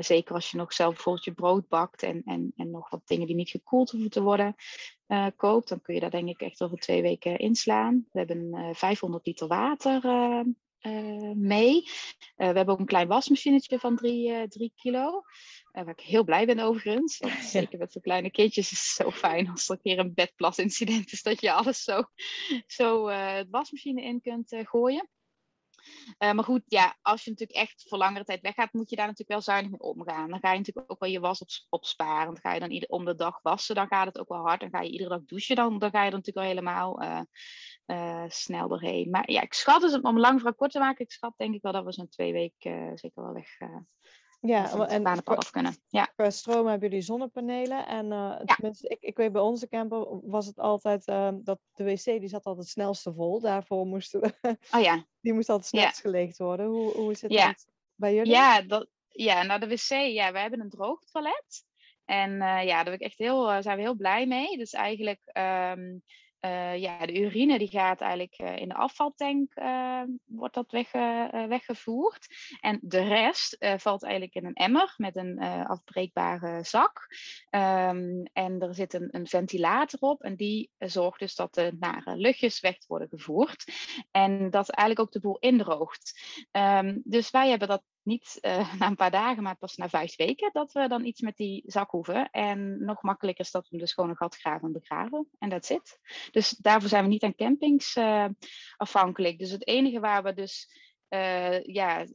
[0.00, 3.26] zeker als je nog zelf bijvoorbeeld je brood bakt en, en, en nog wat dingen
[3.26, 4.54] die niet gekoeld hoeven te worden
[5.36, 5.68] koopt.
[5.68, 8.06] Dan kun je daar denk ik echt over twee weken inslaan.
[8.12, 10.00] We hebben 500 liter water
[10.86, 11.74] uh, mee.
[11.76, 11.82] Uh,
[12.36, 15.22] we hebben ook een klein wasmachinetje van 3 uh, kilo.
[15.72, 17.18] waar ik heel blij ben overigens.
[17.18, 20.14] Want zeker met zo'n kleine kindjes is het zo fijn als er een keer een
[20.14, 21.22] bedplasincident is.
[21.22, 22.02] Dat je alles zo,
[22.66, 25.08] zo het wasmachine in kunt gooien.
[26.18, 29.06] Uh, maar goed, ja, als je natuurlijk echt voor langere tijd weggaat, moet je daar
[29.06, 30.30] natuurlijk wel zuinig mee omgaan.
[30.30, 32.26] Dan ga je natuurlijk ook wel je was op, opsparen.
[32.26, 34.60] Dan ga je dan ieder, om de dag wassen, dan gaat het ook wel hard.
[34.60, 37.20] Dan ga je iedere dag douchen, dan, dan ga je er natuurlijk al helemaal uh,
[37.86, 39.10] uh, snel doorheen.
[39.10, 41.62] Maar ja, ik schat dus, om lang verhaal kort te maken, ik schat denk ik
[41.62, 43.58] wel dat we zo'n twee weken zeker wel weg,
[44.46, 45.76] Ja, en qua, af kunnen.
[45.88, 46.04] Ja.
[46.04, 47.86] qua stroom hebben jullie zonnepanelen.
[47.86, 51.84] En uh, tenminste, ik, ik weet bij onze camper was het altijd uh, dat de
[51.84, 53.40] wc die zat altijd het snelste vol.
[53.40, 54.32] Daarvoor moesten we,
[54.76, 55.04] oh, ja.
[55.20, 56.10] die moest altijd snelst ja.
[56.10, 56.66] geleegd worden.
[56.66, 57.54] Hoe, hoe is het ja.
[57.94, 58.32] bij jullie?
[58.32, 61.64] Ja, dat, ja, nou de wc, ja, we hebben een droog toilet.
[62.04, 64.56] En uh, ja, daar ben ik echt heel, zijn we heel blij mee.
[64.56, 66.02] Dus eigenlijk um,
[66.40, 71.44] uh, ja, de urine die gaat eigenlijk uh, in de afvaltank uh, wordt dat wegge
[71.48, 72.26] weggevoerd.
[72.60, 77.06] En de rest valt eigenlijk in een emmer met een afbreekbare zak.
[77.50, 82.16] Um, en er zit een, een, ventilator op en die zorgt dus dat de nare
[82.16, 83.64] luchtjes weg worden gevoerd.
[84.10, 86.20] En dat eigenlijk ook de boel indroogt.
[86.52, 90.16] Um, dus wij hebben dat niet uh, na een paar dagen, maar pas na vijf
[90.16, 92.30] weken, dat we dan iets met die zak hoeven.
[92.30, 95.28] En nog makkelijker is dat we hem dus gewoon een gat graven en begraven.
[95.38, 96.00] En dat zit.
[96.30, 98.26] Dus daarvoor zijn we niet aan campings uh,
[98.76, 99.38] afhankelijk.
[99.38, 100.68] Dus het enige waar we dus
[101.08, 102.06] uh, ja,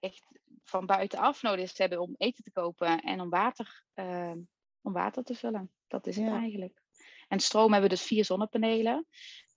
[0.00, 0.26] echt
[0.64, 3.84] van buitenaf nodig hebben om eten te kopen en om water,
[4.82, 5.70] om water te vullen.
[5.86, 6.82] Dat is het eigenlijk.
[7.28, 9.06] En stroom hebben we dus vier zonnepanelen.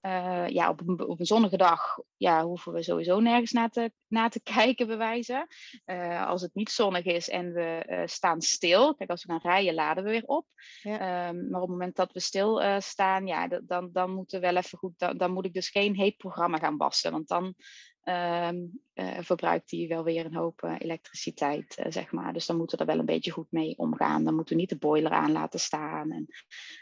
[0.06, 3.92] Uh, ja, op een, op een zonnige dag ja, hoeven we sowieso nergens naar te,
[4.08, 5.48] naar te kijken, bewijzen.
[5.86, 9.52] Uh, als het niet zonnig is en we uh, staan stil, kijk, als we gaan
[9.52, 10.46] rijden, laden we weer op.
[10.82, 11.28] Ja.
[11.30, 14.56] Um, maar op het moment dat we stil staan, ja, dan, dan moeten we wel
[14.56, 17.12] even goed, dan, dan moet ik dus geen heet programma gaan wassen.
[17.12, 17.56] Want dan
[18.04, 22.34] um, uh, verbruikt die wel weer een hoop uh, elektriciteit, uh, zeg maar.
[22.34, 24.24] Dus dan moeten we er wel een beetje goed mee omgaan.
[24.24, 26.28] Dan moeten we niet de boiler aan laten staan en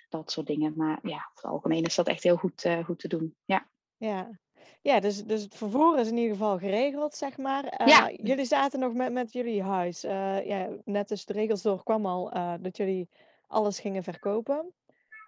[0.09, 0.73] dat soort dingen.
[0.75, 3.35] Maar ja, over het algemeen is dat echt heel goed, goed te doen.
[3.45, 3.69] Ja.
[3.97, 4.39] Ja,
[4.81, 7.87] ja dus, dus het vervoer is in ieder geval geregeld, zeg maar.
[7.87, 8.11] ja.
[8.15, 10.01] Jullie zaten nog met, met jullie huis.
[10.01, 12.29] ja, net dus de regels door kwam al
[12.61, 13.09] dat jullie
[13.47, 14.73] alles gingen verkopen.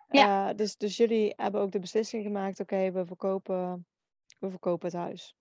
[0.09, 0.53] Ja.
[0.53, 3.85] dus, dus jullie hebben ook de beslissing gemaakt, oké, we, verkopen,
[4.39, 5.35] we verkopen het huis.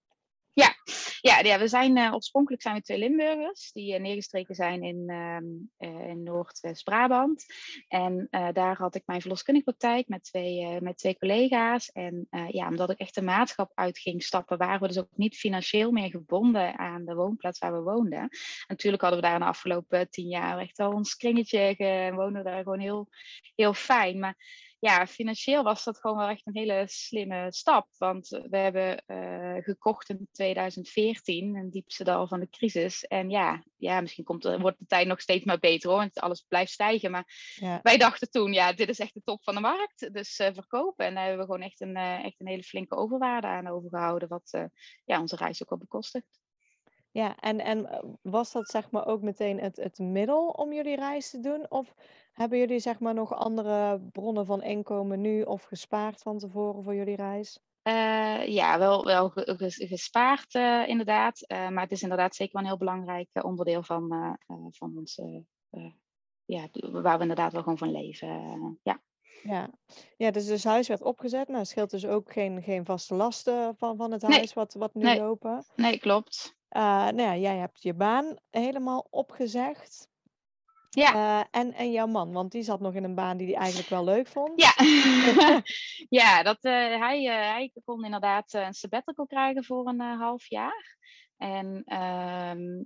[0.55, 0.75] Ja,
[1.21, 5.11] ja, ja we zijn uh, oorspronkelijk zijn we twee Limburgers die uh, neergestreken zijn in,
[5.79, 7.45] uh, in Noordwest-Brabant.
[7.89, 11.91] En daar had ik mijn verloskundige praktijk met twee, met twee collega's.
[11.91, 15.37] En ja, omdat ik echt de maatschap uit ging stappen, waren we dus ook niet
[15.37, 18.19] financieel meer gebonden aan de woonplaats waar we woonden.
[18.19, 18.31] En
[18.67, 22.63] natuurlijk hadden we daar de afgelopen tien jaar echt al ons kringetje en woonden daar
[22.63, 23.09] gewoon heel,
[23.55, 24.19] heel fijn.
[24.19, 24.37] Maar
[24.83, 27.89] ja, financieel was dat gewoon wel echt een hele slimme stap.
[27.99, 33.05] Want we hebben uh, gekocht in 2014, een diepste dal van de crisis.
[33.05, 36.45] En ja, ja misschien komt, wordt de tijd nog steeds maar beter hoor, want alles
[36.49, 37.11] blijft stijgen.
[37.11, 37.81] Maar ja.
[37.83, 40.13] wij dachten toen, ja, dit is echt de top van de markt.
[40.13, 41.07] Dus uh, verkopen.
[41.07, 44.29] En daar hebben we gewoon echt een, uh, echt een hele flinke overwaarde aan overgehouden,
[44.29, 44.69] wat
[45.05, 46.42] ja, onze reis ook al bekostigt.
[47.13, 47.89] Ja, en, en
[48.23, 51.71] was dat zeg maar ook meteen het, het middel om jullie reis te doen?
[51.71, 51.95] Of
[52.33, 56.95] hebben jullie zeg maar nog andere bronnen van inkomen nu of gespaard van tevoren voor
[56.95, 57.61] jullie reis?
[57.83, 59.31] Uh, ja, wel, wel
[59.65, 61.45] gespaard uh, inderdaad.
[61.53, 64.37] Uh, maar het is inderdaad zeker wel een heel belangrijk onderdeel van,
[64.71, 65.21] van ons,
[66.45, 68.79] ja, waar we inderdaad wel gewoon van leven.
[68.83, 69.03] ja.
[69.43, 69.71] Ja.
[70.17, 71.49] ja, dus het huis werd opgezet.
[71.49, 74.51] Nou, scheelt dus ook geen, geen vaste lasten van, van het huis nee.
[74.55, 75.19] wat, wat nu nee.
[75.19, 75.65] lopen.
[75.77, 76.57] Nee, klopt.
[76.73, 80.11] Nou ja, jij hebt je baan helemaal opgezegd.
[80.91, 81.15] Ja.
[81.15, 83.89] Uh, en, en jouw man, want die zat nog in een baan die hij eigenlijk
[83.89, 84.61] wel leuk vond.
[84.61, 84.75] Ja,
[86.21, 90.97] ja dat, uh, hij, uh, hij kon inderdaad een sabbatical krijgen voor een half jaar.
[91.37, 92.83] En ehm,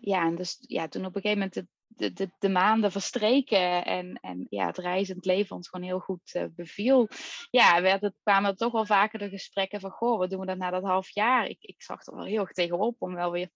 [0.00, 4.18] ja, en dus ja, toen op een gegeven moment de, de, de, maanden verstreken en,
[4.20, 7.08] en ja, het reizend leven ons gewoon heel goed beviel.
[7.50, 10.46] Ja, werd het, kwamen er toch wel vaker de gesprekken van, goh, wat doen we
[10.46, 11.46] dat na dat half jaar?
[11.46, 13.50] Ik, ik zag er wel heel erg tegenop om wel weer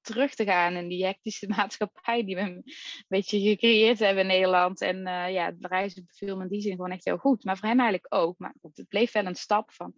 [0.00, 2.64] terug te gaan in die hectische maatschappij die we een
[3.08, 4.80] beetje gecreëerd hebben in Nederland.
[4.80, 7.44] En uh, ja, het reizen beviel me in die zin gewoon echt heel goed.
[7.44, 8.38] Maar voor hem eigenlijk ook.
[8.38, 9.94] Maar het bleef wel een stap van,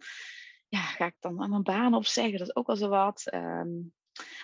[0.67, 2.37] ja, ga ik dan aan mijn baan opzeggen?
[2.37, 3.33] Dat is ook al zo wat.
[3.33, 3.93] Um,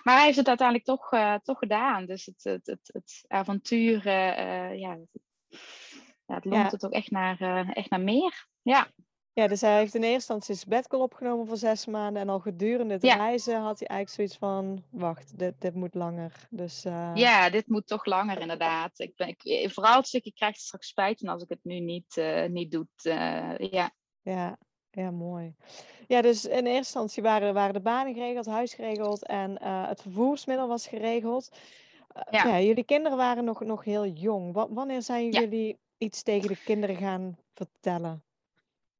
[0.02, 2.06] maar hij heeft het uiteindelijk toch, uh, toch gedaan.
[2.06, 5.22] Dus het, het, het, het avontuur, uh, ja, het,
[6.26, 6.70] ja, het longt ja.
[6.70, 8.48] het ook echt naar, echt naar meer.
[8.62, 8.86] Ja.
[9.32, 12.22] Ja, dus hij heeft in eerste instantie sabbatical opgenomen voor zes maanden.
[12.22, 13.14] En al gedurende het ja.
[13.14, 14.84] reizen had hij eigenlijk zoiets van...
[14.90, 16.32] Wacht, dit, dit moet langer.
[16.50, 16.82] Dus.
[17.14, 18.98] Ja, dit moet toch langer inderdaad.
[18.98, 22.70] Ik ben, ik, vooral het stukje krijg straks spijt als ik het nu niet, niet
[22.70, 22.86] doe.
[23.70, 23.92] Ja.
[24.22, 24.58] ja,
[24.90, 25.54] ja, mooi.
[26.06, 30.68] Ja, dus in eerste instantie waren, waren de banen geregeld, huis geregeld en het vervoersmiddel
[30.68, 31.50] was geregeld.
[32.30, 32.46] Ja.
[32.46, 32.60] ja.
[32.60, 34.52] jullie kinderen waren nog, nog heel jong.
[34.52, 38.24] W wanneer zijn jullie iets tegen de kinderen gaan vertellen?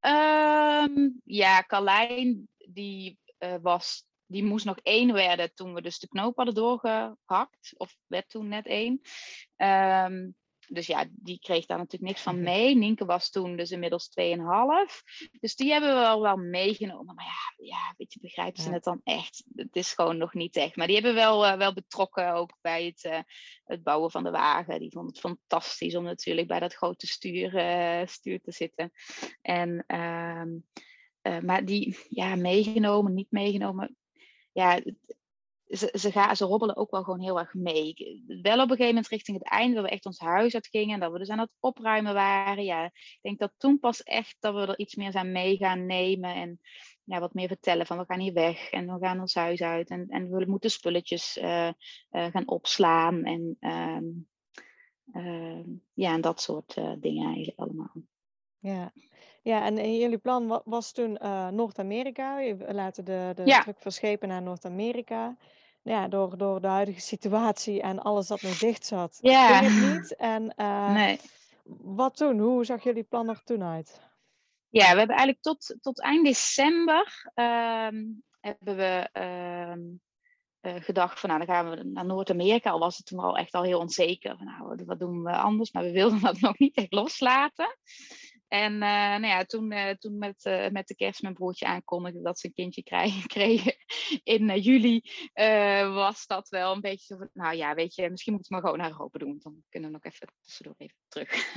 [0.00, 6.08] Um, ja, Carlijn, die, uh, was, die moest nog één werden toen we dus de
[6.08, 7.72] knoop hadden doorgehakt.
[7.76, 9.00] Of werd toen net één.
[9.56, 10.34] Um,
[10.68, 12.76] dus ja, die kreeg daar natuurlijk niks van mee.
[12.76, 15.30] Nienke was toen dus inmiddels 2,5.
[15.40, 17.14] Dus die hebben we wel, wel meegenomen.
[17.14, 19.44] Maar ja, ja weet je, begrijpen ze het dan echt?
[19.54, 20.76] Het is gewoon nog niet echt.
[20.76, 23.18] Maar die hebben wel, uh, wel betrokken ook bij het, uh,
[23.64, 24.80] het bouwen van de wagen.
[24.80, 28.90] Die vond het fantastisch om natuurlijk bij dat grote stuur, uh, stuur te zitten.
[29.42, 30.58] En, ehm,
[31.46, 33.96] maar die, ja, meegenomen, niet meegenomen.
[34.52, 34.80] Ja,
[35.68, 37.94] ze, ze, gaan, ze robbelen ook wel gewoon heel erg mee.
[38.26, 40.94] Wel op een gegeven moment richting het einde, dat we echt ons huis uit gingen
[40.94, 42.64] en dat we dus aan het opruimen waren.
[42.64, 45.86] Ja, ik denk dat toen pas echt dat we er iets meer zijn mee gaan
[45.86, 46.60] nemen en
[47.04, 49.90] ja, wat meer vertellen van we gaan hier weg en we gaan ons huis uit
[49.90, 51.72] en, en we moeten spulletjes uh, uh,
[52.26, 53.98] gaan opslaan en uh,
[55.94, 57.92] ja, en dat soort eh, dingen eigenlijk allemaal.
[58.58, 58.92] Ja,
[59.42, 61.12] ja en jullie plan was toen
[61.54, 62.40] Noord-Amerika.
[62.40, 63.60] Je laten de, de ja.
[63.60, 65.36] truck verschepen naar Noord-Amerika
[65.82, 69.60] ja, door, door de huidige situatie en alles dat nog dicht zat, ja.
[69.60, 70.16] niet.
[70.16, 71.20] En uh, nee.
[71.82, 72.38] wat toen?
[72.38, 74.00] Hoe zag jullie plan er toen uit?
[74.68, 77.88] Ja, we hebben eigenlijk tot, tot eind december uh,
[78.40, 79.08] hebben we
[80.62, 82.70] uh, gedacht van nou dan gaan we naar Noord-Amerika.
[82.70, 84.36] Al was het toen al echt al heel onzeker.
[84.36, 85.72] Van, nou, wat doen we anders?
[85.72, 87.76] Maar we wilden dat nog niet echt loslaten.
[88.48, 92.22] En uh, nou ja, toen, uh, toen met, uh, met de kerst mijn broertje aankondigde
[92.22, 92.82] dat ze een kindje
[93.26, 93.76] kregen
[94.22, 95.02] in juli,
[95.94, 98.70] was dat wel een beetje zo van, nou ja, weet je, misschien moeten we maar
[98.70, 99.38] gewoon naar Europa doen.
[99.42, 101.52] Dan kunnen we nog even tussendoor even terug.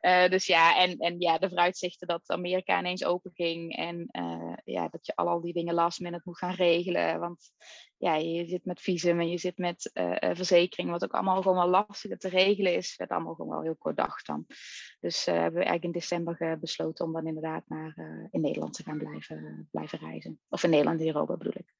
[0.30, 4.08] dus ja, en, en ja, de vooruitzichten dat Amerika ineens open ging en
[4.64, 7.20] ja, dat je al, al die dingen last minute moet gaan regelen.
[7.20, 7.50] Want
[7.96, 9.90] ja, je zit met visum en je zit met
[10.32, 13.76] verzekering, wat ook allemaal gewoon wel lastiger te regelen is, werd allemaal gewoon wel heel
[13.76, 14.46] kort dag dan.
[15.00, 17.94] Dus hebben we eigenlijk in december besloten om dan inderdaad naar
[18.30, 20.40] in Nederland te gaan blijven, blijven reizen.
[20.48, 21.74] Of in Nederland en Europa bedoel ik.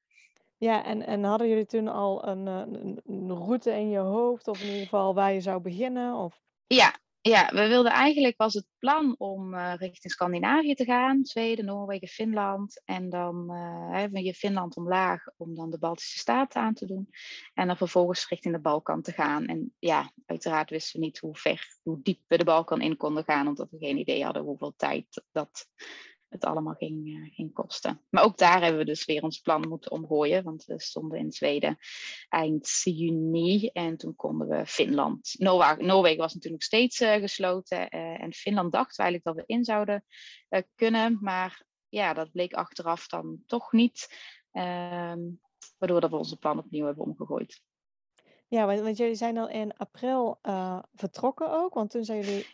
[0.57, 4.61] Ja, en, en hadden jullie toen al een, een, een, route in je hoofd, of
[4.61, 6.13] in ieder geval waar je zou beginnen?
[6.13, 6.41] Of?
[6.67, 6.95] Ja,
[7.27, 11.25] ja, we wilden eigenlijk, was het plan om uh, richting Scandinavië te gaan.
[11.25, 12.81] Zweden, Noorwegen, Finland.
[12.85, 17.09] En dan uh, we Finland omlaag om dan de Baltische Staten aan te doen.
[17.53, 19.45] En dan vervolgens richting de Balkan te gaan.
[19.45, 23.23] En ja, uiteraard wisten we niet hoe ver, hoe diep we de Balkan in konden
[23.23, 23.47] gaan.
[23.47, 25.67] Omdat we geen idee hadden hoeveel tijd dat
[26.29, 28.01] het allemaal ging, uh, ging kosten.
[28.09, 30.43] Maar ook daar hebben we dus weer ons plan moeten omgooien.
[30.43, 31.77] Want we stonden in Zweden
[32.29, 35.35] eind juni en toen konden we Finland.
[35.37, 37.95] Noorwegen, Noorwegen was natuurlijk steeds uh, gesloten.
[37.95, 40.03] Uh, en Finland dachten we eigenlijk dat we in zouden
[40.75, 41.17] kunnen.
[41.21, 44.15] Maar ja, dat bleek achteraf dan toch niet.
[44.51, 45.19] Ehm,
[45.77, 47.61] waardoor dat we onze plan opnieuw hebben omgegooid.
[48.47, 50.39] Ja, want, want jullie zijn al in april
[50.93, 51.73] vertrokken ook.
[51.73, 52.45] Want toen zijn jullie...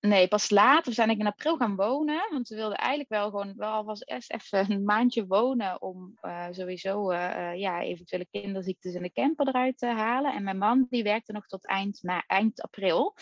[0.00, 0.92] Nee, pas later.
[0.92, 2.28] Zijn in april gaan wonen.
[2.30, 5.82] Want we wilden eigenlijk wel gewoon wel eerst even een maandje wonen.
[5.82, 10.34] Om uh, sowieso uh, ja, eventuele kinderziektes in de camper eruit te halen.
[10.34, 13.14] En mijn man die werkte nog tot eind, eind april.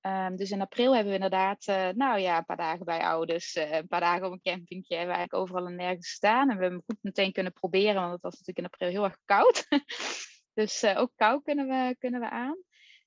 [0.00, 3.88] Um, dus in april hebben we inderdaad, nou ja, een paar dagen bij ouders, een
[3.88, 4.96] paar dagen op een campingje.
[4.96, 6.50] Hebben we eigenlijk overal en nergens staan.
[6.50, 9.18] En we hebben goed meteen kunnen proberen, want het was natuurlijk in april heel erg
[9.24, 9.66] koud.
[10.60, 12.56] dus ook kou kunnen we, kunnen we aan.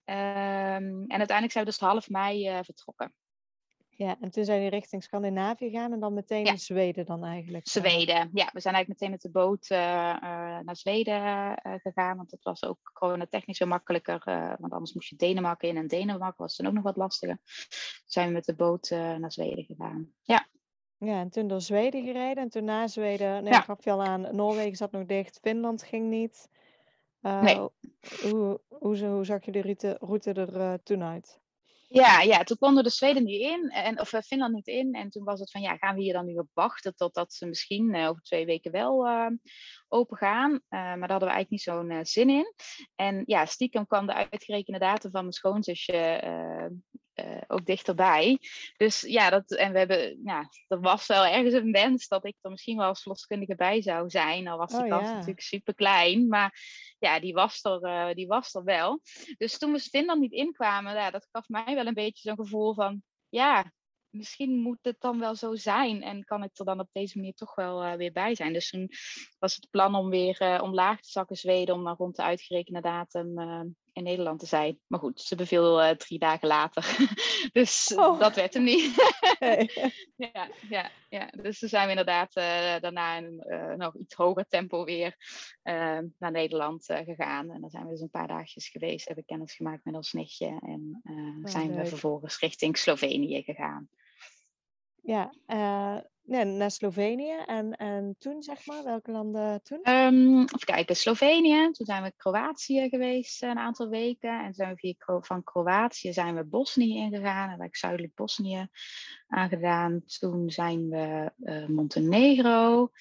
[0.09, 3.13] Um, en uiteindelijk zijn we dus half mei uh, vertrokken.
[3.89, 6.51] Ja, en toen zijn we richting Scandinavië gegaan en dan meteen ja.
[6.51, 7.67] in Zweden dan eigenlijk.
[7.67, 8.49] Zweden, ja.
[8.53, 11.21] We zijn eigenlijk meteen met de boot uh, uh, naar Zweden
[11.63, 14.21] gegaan, want dat was ook coronatechnisch veel makkelijker.
[14.59, 17.35] want anders moest je Denemarken in en Denemarken was dan ook nog wat lastiger.
[17.37, 20.13] Toen zijn we met de boot naar Zweden gegaan.
[20.21, 20.47] Ja.
[20.97, 23.61] Ja, en toen door Zweden gereden en toen na Zweden, nee, ja.
[23.61, 26.49] gaf je al aan, Noorwegen zat nog dicht, Finland ging niet.
[27.25, 27.55] Uh, nee.
[28.21, 31.39] Hoe, hoe, hoe zag je de route, route er uh, toen uit?
[31.87, 34.93] Ja, ja, toen konden de Zweden niet in, en, of uh, Finland niet in.
[34.93, 37.45] En toen was het van, ja, gaan we hier dan nu op wachten totdat ze
[37.45, 39.07] misschien over twee weken wel
[39.87, 40.61] open gaan.
[40.69, 42.53] maar daar hadden we eigenlijk niet zo'n zin in.
[42.95, 46.21] En ja, stiekem kwam de uitgerekende datum van mijn schoonzusje
[47.15, 48.39] uh, ook dichterbij.
[48.77, 52.35] Dus ja, dat, en we hebben, ja, er was wel ergens een wens dat ik
[52.41, 54.47] er misschien wel als verloskundige bij zou zijn.
[54.47, 55.13] Al was die oh, kans ja.
[55.13, 56.59] natuurlijk super klein, maar
[56.99, 59.01] ja, die was, er, uh, die was er wel.
[59.37, 62.73] Dus toen we Finland niet inkwamen, ja, dat gaf mij wel een beetje zo'n gevoel
[62.73, 63.71] van, ja,
[64.09, 67.33] misschien moet het dan wel zo zijn en kan ik er dan op deze manier
[67.33, 68.53] toch wel uh, weer bij zijn.
[68.53, 68.89] Dus toen
[69.39, 73.33] was het plan om weer omlaag te zakken Zweden om dan rond de uitgerekende datum
[73.95, 74.79] in Nederland te zijn.
[74.87, 76.97] Maar goed, ze beviel drie dagen later.
[77.51, 78.19] dus oh.
[78.19, 79.13] dat werd hem niet.
[80.33, 82.33] ja, ja, ja, dus toen zijn we inderdaad
[82.81, 85.15] daarna in een nog iets hoger tempo weer
[86.17, 87.51] naar Nederland gegaan.
[87.51, 90.59] En dan zijn we dus een paar dagjes geweest, hebben kennis gemaakt met ons nichtje
[90.61, 91.77] en oh, zijn leuk.
[91.77, 93.89] we vervolgens richting Slovenië gegaan.
[95.01, 95.33] ja,
[96.25, 97.35] nee, naar Slovenië.
[97.45, 99.89] En, en toen, zeg maar, welke landen toen?
[99.89, 101.71] Um, even kijken, Slovenië.
[101.71, 104.43] Toen zijn we Kroatië geweest een aantal weken.
[104.43, 107.49] En zijn we via, van Kroatië zijn we Bosnië ingegaan.
[107.49, 108.67] Hebben we zuidelijk Bosnië
[109.27, 110.03] aangedaan.
[110.19, 112.91] Toen zijn we uh, Montenegro.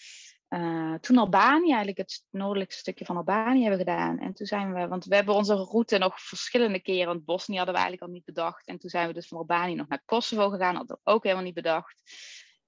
[0.48, 4.18] Uh, toen Albanië, eigenlijk het noordelijkste stukje van Albanië hebben gedaan.
[4.18, 7.74] En toen zijn we, want we hebben onze route nog verschillende keren, want Bosnië hadden
[7.74, 8.66] we eigenlijk al niet bedacht.
[8.66, 11.44] En toen zijn we dus van Albanië nog naar Kosovo gegaan, hadden we ook helemaal
[11.44, 12.02] niet bedacht.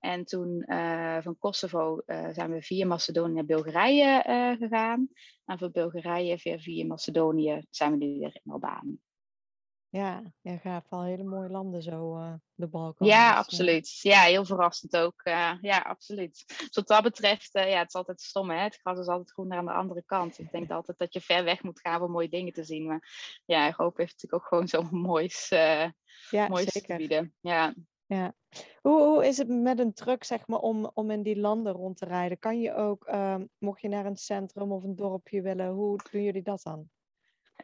[0.06, 4.22] En toen uh, van Kosovo uh, zijn we via Macedonië naar Bulgarije
[4.58, 5.08] gegaan.
[5.44, 8.98] En van Bulgarije via, via Macedonië zijn we nu weer in Albanië.
[9.88, 10.84] Ja, ja gaaf.
[10.88, 12.18] Al hele mooie landen zo,
[12.54, 13.06] de Balkan.
[13.06, 13.98] Ja, dus, absoluut.
[14.00, 15.20] Ja, heel verrassend ook.
[15.60, 16.44] Ja, absoluut.
[16.46, 18.58] Dus wat dat betreft, ja, het is altijd stom, hè.
[18.58, 20.38] Het gras is altijd groener aan de andere kant.
[20.38, 22.86] Ik denk altijd dat je ver weg moet gaan om mooie dingen te zien.
[22.86, 23.08] Maar
[23.44, 26.88] ja, Europa heeft natuurlijk ook gewoon zo'n moois, ja, moois zeker.
[26.88, 27.34] te bieden.
[27.40, 27.74] Ja.
[28.06, 28.34] Ja.
[28.80, 31.96] Hoe, hoe is het met een truck, zeg maar, om, om in die landen rond
[31.96, 32.38] te rijden?
[32.38, 36.22] Kan je ook, ehm, mocht je naar een centrum of een dorpje willen, hoe doen
[36.22, 36.90] jullie dat dan?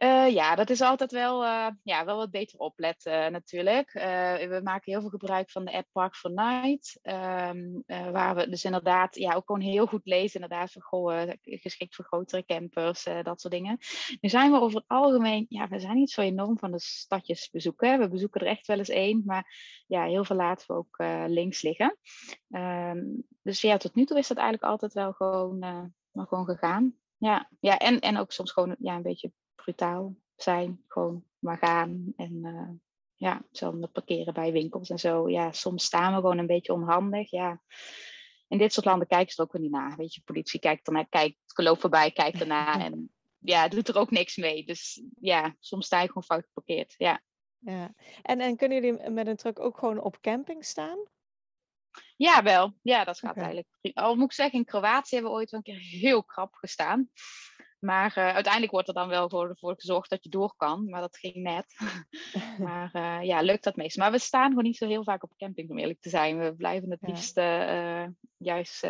[0.01, 3.93] Uh, ja, dat is altijd wel, uh, ja, wel wat beter opletten natuurlijk.
[3.93, 4.03] Uh,
[4.35, 6.99] we maken heel veel gebruik van de app Park for Night.
[7.03, 10.41] Um, waar we dus inderdaad ja, ook gewoon heel goed lezen.
[10.41, 13.77] Inderdaad, voor, goh, geschikt voor grotere campers, dat soort dingen.
[14.21, 17.49] Nu zijn we over het algemeen, ja, we zijn niet zo enorm van de stadjes
[17.49, 17.99] bezoeken.
[17.99, 19.55] We bezoeken er echt wel eens één, maar
[19.87, 21.97] ja, heel veel laten we ook links liggen.
[22.49, 25.59] Um, dus ja, tot nu toe is dat eigenlijk altijd wel gewoon,
[26.11, 26.95] maar gewoon gegaan.
[27.17, 29.31] Ja, ja en, en ook soms gewoon ja, een beetje
[29.63, 30.83] brutaal zijn.
[30.87, 32.13] Gewoon maar gaan.
[32.15, 32.69] En uh,
[33.15, 35.29] ja, zo parkeren bij winkels en zo.
[35.29, 37.31] Ja, soms staan we gewoon een beetje onhandig.
[37.31, 37.61] Ja.
[38.47, 39.97] In dit soort landen kijken ze er ook weer niet naar.
[39.97, 42.79] Weet je, politie kijkt ernaar, kijkt, geloof voorbij, kijkt ernaar.
[42.85, 44.65] En ja, doet er ook niks mee.
[44.65, 46.95] Dus ja, soms sta je gewoon fout geparkeerd.
[46.97, 47.21] Ja.
[47.59, 47.93] ja.
[48.21, 50.97] En, en kunnen jullie met een truck ook gewoon op camping staan?
[52.17, 52.73] Ja, wel.
[52.81, 53.43] Ja, dat gaat okay.
[53.43, 53.97] eigenlijk.
[53.97, 57.09] Al moet ik zeggen, in Kroatië hebben we ooit wel een keer heel krap gestaan.
[57.83, 60.89] Maar uh, uiteindelijk wordt er dan wel voor, voor gezorgd dat je door kan.
[60.89, 61.75] Maar dat ging net.
[62.67, 63.97] maar uh, ja, lukt dat meest.
[63.97, 66.39] Maar we staan gewoon niet zo heel vaak op camping, om eerlijk te zijn.
[66.39, 68.05] We blijven het liefst uh,
[68.37, 68.87] juist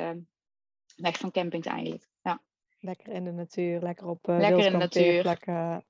[0.96, 2.08] weg van campings eigenlijk.
[2.22, 2.42] Ja.
[2.80, 5.38] Lekker in de natuur, lekker op Lekker in de natuur.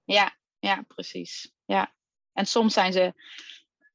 [0.03, 1.53] Ja, ja, precies.
[1.65, 1.93] Ja.
[2.33, 3.13] En soms zijn ze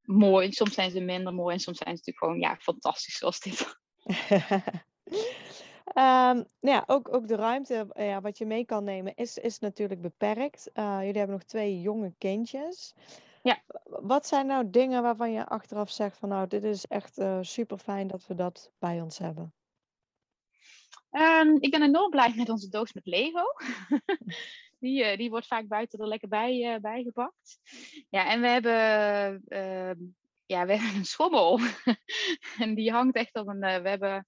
[0.03, 1.55] mooi, soms zijn ze minder mooi.
[1.55, 3.79] En soms zijn ze natuurlijk gewoon ja, fantastisch zoals dit.
[5.94, 9.38] Um, nou ja, ook, ook de ruimte uh, ja, wat je mee kan nemen is,
[9.38, 10.70] is natuurlijk beperkt.
[10.74, 12.94] Uh, jullie hebben nog twee jonge kindjes.
[13.42, 13.62] Ja.
[13.85, 17.79] Wat zijn nou dingen waarvan je achteraf zegt van nou, dit is echt uh, super
[17.79, 19.55] fijn dat we dat bij ons hebben?
[21.11, 23.44] Um, ik ben enorm blij met onze doos met Lego.
[24.81, 27.59] die, die wordt vaak buiten er lekker bij, bijgepakt.
[28.09, 28.72] Ja, en we hebben
[30.46, 31.61] ja, we hebben een schommel.
[32.59, 33.61] en die hangt echt op een.
[33.61, 34.27] we hebben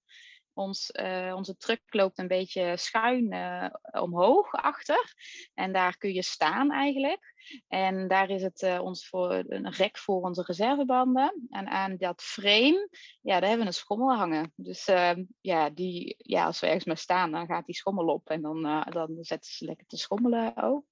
[0.53, 5.13] ons, uh, onze truck loopt een beetje schuin uh, omhoog achter.
[5.53, 7.33] En daar kun je staan eigenlijk.
[7.67, 11.47] En daar is het uh, ons voor een rek voor onze reservebanden.
[11.49, 12.89] En aan dat frame,
[13.21, 14.53] ja, daar hebben we een schommel hangen.
[14.55, 18.29] Dus ehm, ja, die, ja, als we ergens maar staan, dan gaat die schommel op.
[18.29, 20.85] En dan, dan zetten ze lekker te schommelen ook.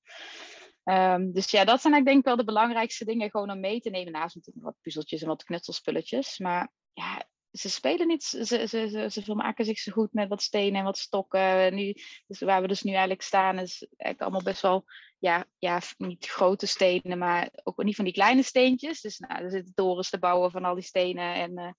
[0.84, 3.90] Um, dus ja, dat zijn ik denk wel de belangrijkste dingen gewoon om mee te
[3.90, 4.12] nemen.
[4.12, 6.40] Naast natuurlijk wat puzzeltjes en wat knutselspulletjes.
[6.40, 10.42] Maar ja, ze spelen niet, ze, ze, ze, ze vermaken zich zo goed met wat
[10.42, 11.76] stenen en wat stokken.
[11.76, 11.96] Nu,
[12.28, 14.86] dus waar we dus nu eigenlijk staan is eigenlijk allemaal best wel,
[15.20, 19.02] ja, ja, niet grote stenen, maar ook niet van die kleine steentjes.
[19.02, 21.34] Dus nou, er zitten torens te bouwen van al die stenen.
[21.34, 21.72] En uh,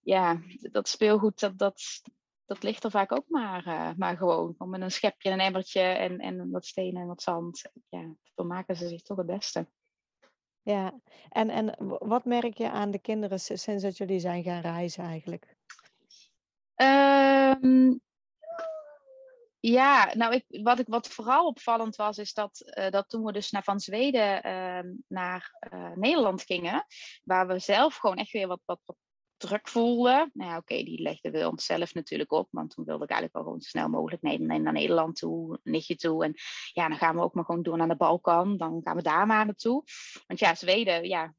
[0.00, 1.82] ja, dat speelgoed, dat, dat,
[2.44, 4.54] dat ligt er vaak ook maar, uh, maar gewoon.
[4.58, 7.62] Met een schepje, een emmertje en, en wat stenen en wat zand.
[7.88, 9.66] Ja, vermaken ze zich toch het beste.
[10.62, 15.04] Ja, en, en wat merk je aan de kinderen sinds dat jullie zijn gaan reizen
[15.04, 15.56] eigenlijk?
[16.76, 18.00] Um,
[19.60, 23.32] ja, nou, ik, wat, ik, wat vooral opvallend was, is dat, uh, dat toen we
[23.32, 26.86] dus naar, van Zweden uh, naar uh, Nederland gingen,
[27.24, 28.80] waar we zelf gewoon echt weer wat, wat
[29.40, 30.30] druk voelde.
[30.32, 32.48] Nou ja, oké, die legden we onszelf natuurlijk op.
[32.50, 36.24] Want toen wilde ik eigenlijk wel gewoon zo snel mogelijk naar, Nederland toe, nichtje toe.
[36.24, 36.34] En
[36.72, 38.56] ja, dan gaan we ook maar gewoon door naar de Balkan.
[38.56, 39.84] Dan gaan we daar maar naartoe.
[40.26, 41.34] Want ja, Zweden, ja,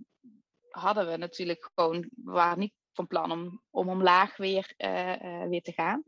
[0.70, 5.48] hadden we natuurlijk gewoon, we waren niet van plan om, om omlaag weer, uh, uh,
[5.48, 6.04] weer te gaan.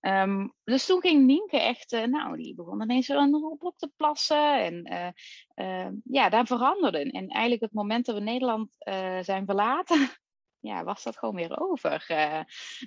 [0.00, 4.64] Um, dus toen ging Nienke echt, uh, nou, die begon ineens een op te plassen.
[4.64, 5.14] En
[6.04, 6.98] ja, daar veranderde.
[6.98, 8.76] En eigenlijk het moment dat we Nederland
[9.20, 10.08] zijn verlaten,
[10.60, 12.06] ja, was dat gewoon weer over.
[12.10, 12.40] Uh,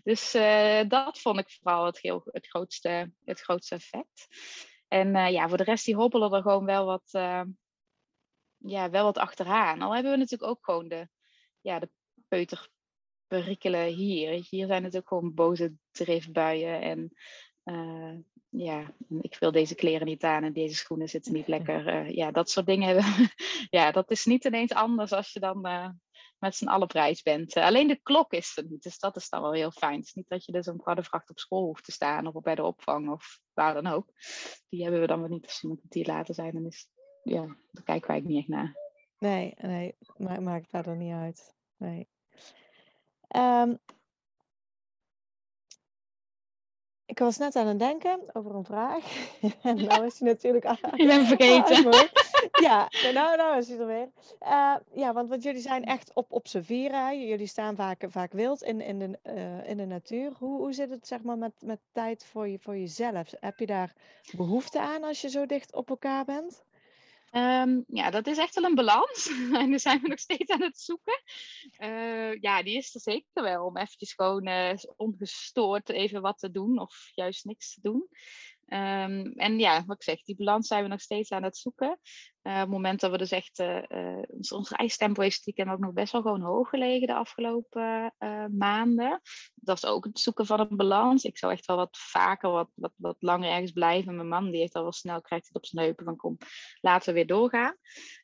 [0.04, 4.28] dus uh, dat vond ik vooral het, heel, het, grootste, het grootste effect.
[4.88, 7.10] En uh, ja, voor de rest die hobbelen er gewoon wel wat,
[8.58, 9.82] ja, wel wat achteraan.
[9.82, 11.10] Al hebben we natuurlijk ook gewoon de,
[11.62, 11.90] ja, de
[12.28, 12.70] peuter
[13.28, 14.46] prikkelen hier.
[14.50, 17.13] Hier zijn het ook gewoon boze driftbuien en
[18.50, 22.12] ja, ik wil deze kleren niet aan en deze schoenen zitten niet lekker.
[22.12, 23.04] Ja, dat soort dingen.
[23.70, 25.62] ja, dat is niet ineens anders als je dan
[26.40, 27.56] met z'n allen prijs bent.
[27.56, 29.96] alleen de klok is er niet, dus dat is dan wel heel fijn.
[29.96, 32.42] Het is niet dat je dus om kwart vracht op school hoeft te staan of
[32.42, 34.12] bij de opvang of waar dan ook.
[34.69, 36.54] Die hebben we dan wel niet als ze een kwartier later zijn.
[36.54, 36.87] Dan is,
[37.23, 38.75] ja, daar kijken wij niet echt naar.
[39.17, 41.54] Nee, nee, maakt, maakt daar dan niet uit.
[41.77, 42.10] Nee.
[43.35, 43.79] Um,
[47.06, 49.04] ik was net aan het denken over een vraag.
[49.62, 50.77] en nou is hij natuurlijk aan.
[50.96, 52.10] Je bent vergeten.
[52.67, 54.10] Ja, nou, nou is hij er weer.
[54.42, 57.27] Uh, ja, want, want jullie zijn echt op observeren.
[57.27, 60.31] Jullie staan vaak, vaak wild in, in, de, uh, in de natuur.
[60.37, 63.33] Hoe, hoe zit het zeg maar, met, met tijd voor, je, voor jezelf?
[63.40, 63.94] Heb je daar
[64.31, 66.63] behoefte aan als je zo dicht op elkaar bent?
[67.31, 69.27] Um, ja, dat is echt wel een balans.
[69.54, 71.21] en daar zijn we nog steeds aan het zoeken.
[71.79, 73.65] Uh, ja, die is er zeker wel.
[73.65, 76.79] Om eventjes gewoon uh, ongestoord even wat te doen.
[76.79, 78.08] Of juist niks te doen.
[78.74, 82.00] Um, en ja, wat ik zeg, die balans zijn we nog steeds aan het zoeken.
[82.52, 85.93] Het moment dat we dus echt, uh, uh, ons, ons reistempo is stiekem ook nog
[85.93, 88.13] best wel gewoon hoog gelegen de afgelopen
[88.58, 89.21] maanden.
[89.56, 91.23] Dat is ook het zoeken van een balans.
[91.23, 94.15] Ik zou echt wel wat vaker, wat, wat, wat langer ergens blijven.
[94.15, 96.37] Mijn man die heeft al wel snel, krijgt het op zijn heupen van kom,
[96.81, 97.75] laten we weer doorgaan.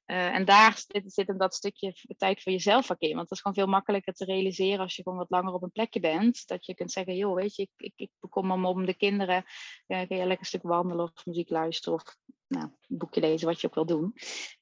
[0.05, 3.15] en daar zit, zit dat stukje tijd voor jezelf vaak in.
[3.15, 5.71] Want dat is gewoon veel makkelijker te realiseren als je gewoon wat langer op een
[5.71, 6.47] plekje bent.
[6.47, 9.43] Dat je kunt zeggen, joh, weet je, ik, ik, ik bekom me om de kinderen.
[9.88, 12.15] kun je lekker een stuk wandelen of muziek luisteren of
[12.48, 14.14] nou, een boekje lezen, wat je ook wil doen.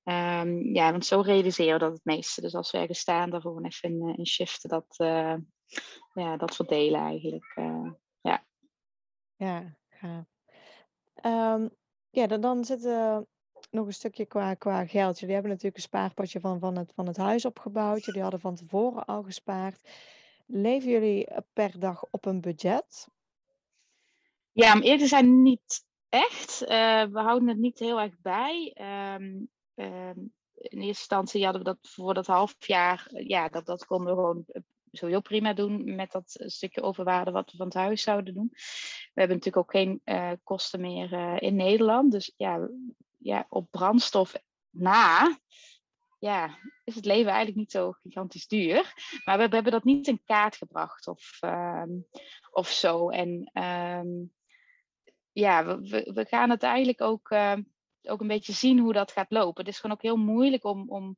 [0.04, 2.42] Um, ja, want zo realiseren we dat het meeste.
[2.42, 5.36] Dus als we ergens staan, dan gewoon even in, in shiften, dat, uh,
[6.14, 7.52] ja, dat verdelen eigenlijk.
[7.56, 8.46] Uh, ja.
[9.36, 10.26] Ja, gaaf.
[11.26, 11.70] Um,
[12.10, 13.26] ja, dan, dan zit er
[13.72, 15.20] nog een stukje qua, qua geld.
[15.20, 18.06] Jullie hebben natuurlijk een spaarpotje van, van, het, van het huis opgebouwd.
[18.06, 19.90] Jullie hadden van tevoren al gespaard.
[20.46, 23.08] Leven jullie per dag op een budget?
[24.52, 26.62] Ja, om eerder te zijn niet echt.
[26.62, 26.68] Uh,
[27.04, 28.76] we houden het niet heel erg bij.
[29.16, 34.08] Um, in eerste instantie hadden we dat voor dat half jaar, ja, dat, dat konden
[34.08, 34.46] we gewoon
[34.92, 38.50] sowieso prima doen met dat stukje overwaarde wat we van het huis zouden doen.
[39.14, 40.02] We hebben natuurlijk ook geen
[40.44, 42.12] kosten meer in Nederland.
[42.12, 42.70] Dus ja,
[43.18, 44.34] ja, op brandstof
[44.70, 45.38] na
[46.20, 48.94] ja, is het leven eigenlijk niet zo gigantisch duur.
[49.26, 52.08] Maar we, hebben dat niet in kaart gebracht of, um,
[52.52, 53.10] of zo.
[53.10, 53.52] En
[55.34, 57.58] ja, we, we gaan het eigenlijk ook, uh,
[58.02, 59.66] ook een beetje zien hoe dat gaat lopen.
[59.66, 61.18] Het is gewoon ook heel moeilijk om, om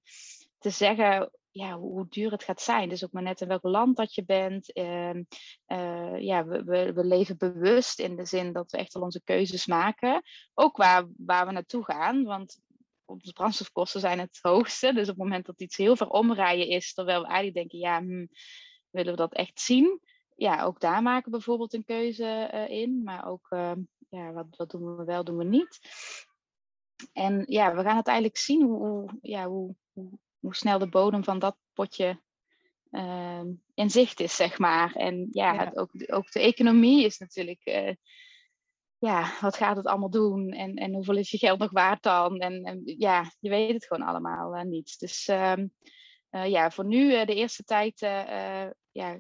[0.60, 2.90] te zeggen ja, hoe, duur het gaat zijn.
[2.90, 4.78] Dus ook maar net in welk land dat je bent.
[4.78, 5.14] Uh,
[5.68, 9.24] uh, ja, we, we, we, leven bewust in de zin dat we echt al onze
[9.24, 10.22] keuzes maken.
[10.54, 12.24] Ook waar, waar we naartoe gaan.
[12.24, 12.60] Want
[13.06, 14.94] onze brandstofkosten zijn het hoogste.
[14.94, 18.00] Dus op het moment dat iets heel ver omrijden is, terwijl we eigenlijk denken, ja,
[18.00, 18.26] hm,
[18.90, 20.00] willen we dat echt zien?
[20.36, 23.04] Ja, ook daar maken we bijvoorbeeld een keuze uh, in.
[23.04, 23.80] Maar ook ehm,
[24.16, 25.80] ja, wat, wat doen we wel, doen we niet.
[27.14, 30.90] En ja, we gaan het eigenlijk zien hoe, hoe ja, hoe, hoe, hoe, snel de
[30.90, 32.22] bodem van dat potje
[32.92, 33.42] uh,
[33.74, 34.94] in zicht is, zeg maar.
[34.96, 35.66] En ja, ja.
[35.66, 37.94] Het, ook, ook de economie is natuurlijk, uh,
[38.98, 40.52] ja, wat gaat het allemaal doen?
[40.52, 42.40] En, en hoeveel is je geld nog waard dan?
[42.40, 45.00] En, en ja, je weet het gewoon allemaal uh, niet.
[45.00, 45.56] Dus uh,
[46.30, 49.20] ja, voor nu de eerste tijd, ja,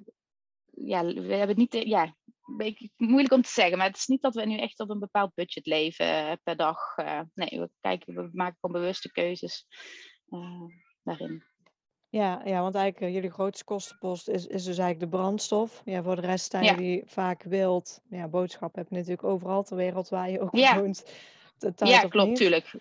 [0.72, 2.16] ja, we hebben niet, ja,
[2.46, 5.00] beetje moeilijk om te zeggen, maar het is niet dat we nu echt op een
[5.00, 6.98] bepaald budget leven uh, per dag.
[6.98, 9.68] Uh, nee, we kijken, we maken gewoon bewuste keuzes
[10.30, 10.64] uh,
[11.04, 11.43] daarin.
[12.10, 15.82] Ja, ja, want eigenlijk jullie grootste kostenpost is, is dus eigenlijk de brandstof.
[15.86, 16.76] Ja, voor de rest zijn ja.
[16.76, 18.02] jullie vaak wild.
[18.10, 20.76] Ja, boodschap heb je natuurlijk overal ter wereld waar je ook ja.
[20.80, 21.06] woont.
[21.76, 22.76] Ja, klopt, tuurlijk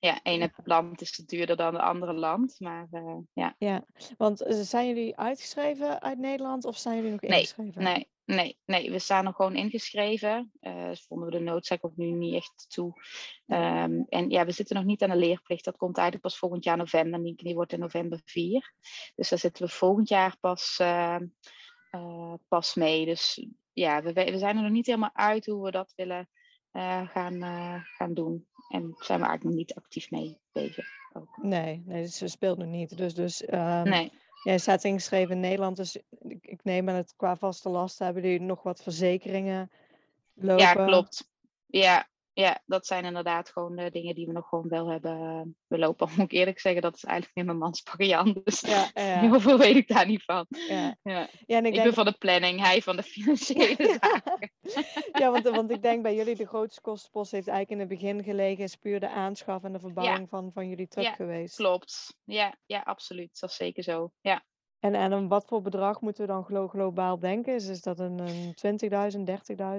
[0.00, 2.56] ja, ene land is duurder dan het andere land.
[2.58, 3.54] Maar uh, ja.
[3.58, 3.84] Ja,
[4.16, 7.82] want zijn jullie uitgeschreven uit Nederland of zijn jullie nog ingeschreven?
[7.82, 8.90] Nee, nee, nee.
[8.90, 10.52] we staan nog gewoon ingeschreven.
[10.60, 12.92] Uh, dus vonden we de noodzaak ook nu niet echt toe.
[13.46, 15.64] Um, en ja, we zitten nog niet aan de leerplicht.
[15.64, 17.22] Dat komt eigenlijk pas volgend jaar november.
[17.22, 18.72] Die, die wordt in november 4.
[19.14, 21.16] Dus daar zitten we volgend jaar pas, uh,
[22.48, 23.04] pas mee.
[23.04, 26.28] Dus ja, we, we zijn er nog niet helemaal uit hoe we dat willen
[26.72, 27.42] gaan,
[27.84, 28.46] gaan doen.
[28.68, 30.86] En zijn we eigenlijk nog niet actief mee bezig.
[31.12, 31.38] Ook.
[31.42, 32.96] Nee, nee, dus ze speelt nog niet.
[32.96, 34.12] Dus, dus um, nee.
[34.42, 38.22] jij staat ingeschreven in Nederland, dus ik, ik neem aan het qua vaste lasten hebben
[38.22, 39.70] jullie nog wat verzekeringen
[40.34, 40.64] lopen.
[40.64, 41.30] Ja, klopt.
[41.66, 42.06] Ja,
[42.40, 46.08] ja, dat zijn inderdaad gewoon de dingen die we nog gewoon wel hebben belopen.
[46.16, 48.40] Moet ik eerlijk zeggen, dat is eigenlijk meer mijn mans Jan.
[48.44, 49.20] Dus ja, ja.
[49.20, 50.46] heel veel weet ik daar niet van.
[50.48, 50.96] Ja.
[51.02, 51.28] Ja.
[51.46, 51.84] Ja, en ik, ik denk...
[51.84, 54.52] ben van de planning, hij van de financiële zaken.
[55.12, 58.24] ja, want, want ik denk bij jullie de grootste kostenpost heeft eigenlijk in het begin
[58.24, 61.56] gelegen, is puur de aanschaf en de verbouwing van, van jullie truck ja, geweest.
[61.56, 63.40] Klopt, ja, ja, absoluut.
[63.40, 64.10] Dat is zeker zo.
[64.20, 64.44] Ja.
[64.80, 67.54] En, en om wat voor bedrag moeten we dan globaal denken?
[67.54, 68.78] Is, is dat een, een
[69.12, 69.20] 20.000,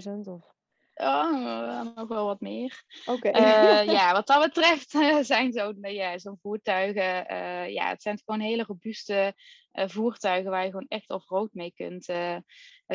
[0.08, 0.34] 30.000?
[0.34, 0.58] Of?
[1.02, 2.84] Oh, nog wel wat meer.
[3.06, 3.30] Oké.
[3.30, 4.90] Eh, ja, wat dat betreft
[5.22, 7.26] zijn zo'n ja, zo'n voertuigen,
[7.72, 9.34] ja, het zijn gewoon hele robuuste
[9.72, 12.06] voertuigen waar je gewoon echt off-road mee kunt,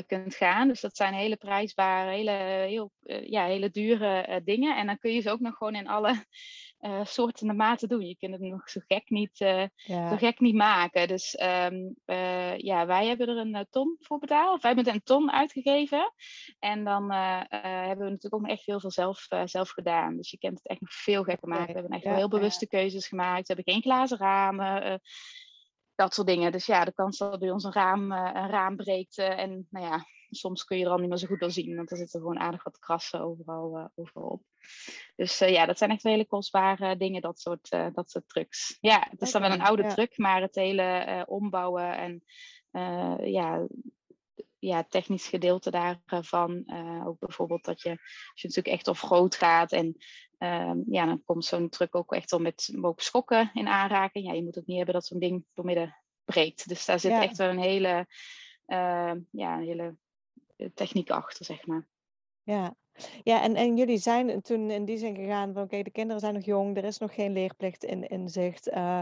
[0.06, 0.68] kunt gaan.
[0.68, 2.30] Dus dat zijn hele prijsbare, hele,
[2.68, 2.92] heel,
[3.26, 4.76] ja, hele dure dingen.
[4.76, 6.24] En dan kun je ze ook nog gewoon in alle
[6.84, 8.06] uh, soorten de maten doen.
[8.06, 11.08] Je kunt het nog zo gek niet, uh, zo gek niet maken.
[11.08, 14.62] Dus um, uh, ja, wij hebben er een ton voor betaald.
[14.62, 16.12] Wij hebben een ton uitgegeven.
[16.58, 20.16] En dan hebben we natuurlijk ook nog echt heel veel zelf, zelf gedaan.
[20.16, 21.66] Dus je kunt het echt nog veel gekker maken.
[21.66, 23.48] We hebben echt heel bewuste keuzes gemaakt.
[23.48, 25.00] We hebben geen glazen ramen.
[25.94, 26.52] dat soort dingen.
[26.52, 29.18] Dus ja, de kans dat bij ons een raam, een raam breekt.
[29.18, 30.04] en nou ja,
[30.34, 31.76] soms kun je er al niet meer zo goed door zien.
[31.76, 34.42] Want er zitten gewoon aardig wat krassen overal, overal op.
[35.16, 38.78] Dus uh, ja, dat zijn echt hele kostbare dingen, dat soort, uh, dat soort trucks.
[38.80, 39.94] Ja, het is dan wel een oude ja.
[39.94, 42.22] truck, maar het hele uh, ombouwen en
[43.30, 43.66] ja,
[44.58, 46.64] ja, technisch gedeelte daarvan.
[47.06, 49.96] ook bijvoorbeeld dat je, als je natuurlijk echt op groot gaat en
[50.38, 54.26] ehm, ja, dan komt zo'n truck ook echt al met mogen schokken in aanraking.
[54.26, 56.68] Ja, je moet ook niet hebben dat zo'n ding doormidden breekt.
[56.68, 57.22] Dus daar zit ja.
[57.22, 58.06] echt wel een hele,
[59.30, 59.96] ja, een hele
[60.74, 61.86] techniek achter, zeg maar.
[62.42, 62.74] Ja,
[63.22, 66.34] ja, en, en jullie zijn toen in die zin gegaan van oké, de kinderen zijn
[66.34, 68.68] nog jong, er is nog geen leerplicht in, in zicht.
[68.68, 69.00] Uh,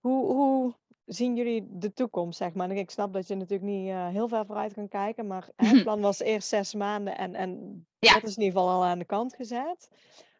[0.00, 0.74] hoe, hoe
[1.04, 2.70] zien jullie de toekomst, zeg maar?
[2.70, 6.00] Ik snap dat je natuurlijk niet uh, heel ver vooruit kan kijken, maar het plan
[6.00, 8.12] was eerst zes maanden en, en ja.
[8.12, 9.88] dat is in ieder geval al aan de kant gezet.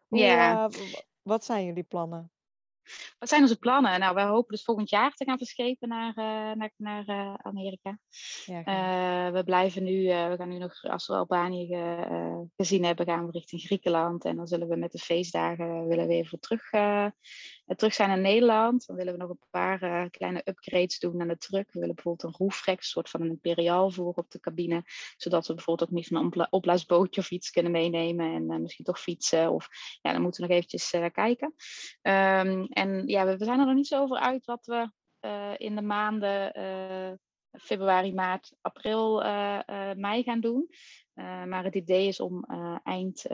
[0.07, 0.67] Hoe, Ja.
[0.69, 0.79] uh,
[1.21, 2.31] wat zijn jullie plannen?
[3.19, 3.99] Wat zijn onze plannen?
[3.99, 7.99] Nou, we hopen dus volgend jaar te gaan verschepen naar, uh, naar, naar uh, Amerika.
[8.45, 13.05] Ja, Uh, we blijven nu, we gaan nu nog, als we Albanië ge, gezien hebben,
[13.05, 14.25] gaan we richting Griekenland.
[14.25, 16.69] En dan zullen we met de feestdagen willen we even terug,
[17.65, 18.85] terug zijn naar Nederland.
[18.85, 21.71] Dan willen we nog een paar kleine upgrades doen aan de truck.
[21.71, 24.83] We willen bijvoorbeeld een roofrack, een soort van een imperiaal voeren op de cabine.
[25.17, 28.49] Zodat we bijvoorbeeld ook niet een opbla opblaasbootje of iets kunnen meenemen.
[28.51, 29.51] En misschien toch fietsen.
[29.51, 29.67] Of
[30.01, 31.53] ja, dan moeten we nog eventjes kijken.
[32.01, 34.91] Um, en ja, we, we, zijn er nog niet zo over uit wat we
[35.21, 37.11] uh, in de maanden uh,
[37.51, 39.59] februari, maart, april, uh,
[39.95, 40.69] mei gaan doen.
[41.45, 42.45] maar het idee is om
[42.83, 43.25] eind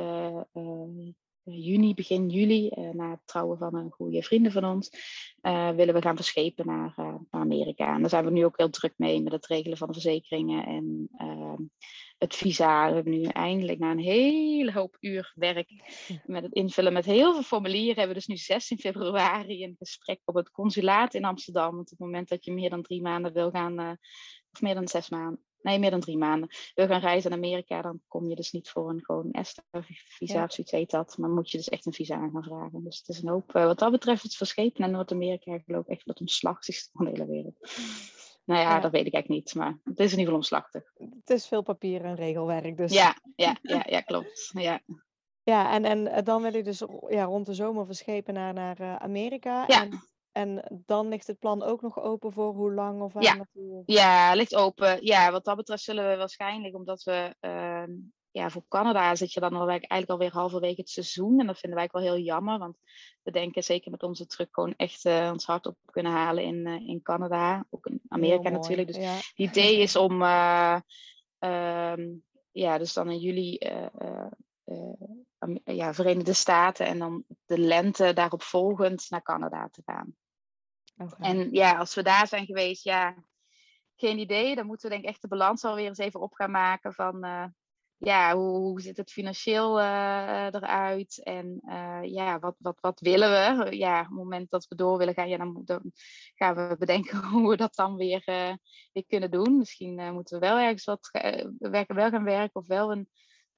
[1.49, 4.89] juni, begin juli, na het trouwen van een goede vrienden van ons,
[5.75, 7.93] willen we gaan verschepen naar, naar Amerika.
[7.93, 10.65] En daar zijn we nu ook heel druk mee met het regelen van de verzekeringen
[10.65, 11.61] en ehm,
[12.17, 12.87] het visa.
[12.87, 15.69] We hebben nu eindelijk na een hele hoop uur werk
[16.25, 20.21] met het invullen met heel veel formulieren, hebben we dus nu 16 februari een gesprek
[20.25, 21.75] op het consulaat in Amsterdam.
[21.75, 23.97] Want op het moment dat je meer dan drie maanden wil gaan,
[24.51, 27.81] of meer dan zes maanden, nee, meer dan drie maanden, wil gaan reizen naar Amerika,
[27.81, 30.43] dan kom je dus niet voor een gewoon ESTA-visa ja.
[30.43, 31.17] of zoiets heet dat.
[31.17, 32.83] Maar moet je dus echt een visa aan gaan vragen.
[32.83, 35.91] Dus het is een hoop, uh, wat dat betreft, het verschepen naar Noord-Amerika, geloof ik
[35.91, 37.59] echt het omslachtigste van de hele wereld.
[38.45, 40.83] Nou ja, ja, dat weet ik eigenlijk niet, maar het is in ieder geval omslachtig.
[40.95, 42.93] Het is veel papier en regelwerk, dus.
[42.93, 44.51] Ja, ja, ja, ja klopt.
[44.53, 44.81] Ja,
[45.43, 48.95] ja en, en dan wil je dus ja, rond de zomer verschepen naar, naar uh,
[48.95, 49.63] Amerika.
[49.67, 49.81] Ja.
[49.81, 50.01] En,
[50.37, 53.35] en dan ligt het plan ook nog open voor hoe lang of waar ja.
[53.35, 53.83] naartoe?
[53.85, 55.05] Ja, ligt open.
[55.05, 57.83] Ja, wat dat betreft zullen we waarschijnlijk, omdat we uh,
[58.31, 61.39] ja, voor Canada zit je dan al eigenlijk alweer halverwege het seizoen.
[61.39, 62.59] En dat vinden wij ook wel heel jammer.
[62.59, 62.77] Want
[63.23, 66.67] we denken zeker met onze truck gewoon echt uh, ons hart op kunnen halen in,
[66.67, 67.65] uh, in Canada.
[67.69, 68.87] Ook in Amerika natuurlijk.
[68.87, 69.13] Dus ja.
[69.13, 70.79] het idee is om uh,
[72.51, 73.57] ja, dus dan in juli
[75.63, 80.15] ja, Verenigde Staten en dan de lente daarop volgend naar Canada te gaan.
[81.19, 83.15] En ja, als we daar zijn geweest, ja,
[83.95, 84.55] geen idee.
[84.55, 87.23] Dan moeten we denk ik echt de balans alweer eens even op gaan maken van
[87.97, 91.23] ja, hoe, hoe zit het financieel uh, eruit?
[91.23, 93.77] En uh, ja, wat, wat, wat willen we?
[93.77, 95.91] Ja, op het moment dat we door willen gaan, ja, dan,
[96.35, 98.23] gaan we bedenken hoe we dat dan weer,
[99.07, 99.57] kunnen doen.
[99.57, 101.09] Misschien moeten we wel ergens wat
[101.57, 103.09] werken, wel gaan werken of wel een,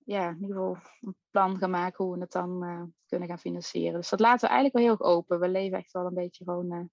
[0.06, 4.00] ja, in ieder geval een plan gaan maken hoe we het dan kunnen gaan financieren.
[4.00, 5.40] Dus dat laten we eigenlijk wel heel open.
[5.40, 6.90] We leven echt wel een beetje gewoon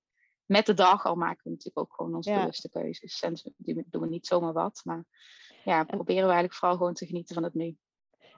[0.46, 2.38] met de dag, al maken we natuurlijk ook gewoon onze ja.
[2.38, 3.20] bewuste keuzes.
[3.20, 3.34] En
[3.90, 5.04] doen we niet zomaar wat, maar
[5.64, 7.76] ja, proberen we eigenlijk vooral gewoon te genieten van het nu.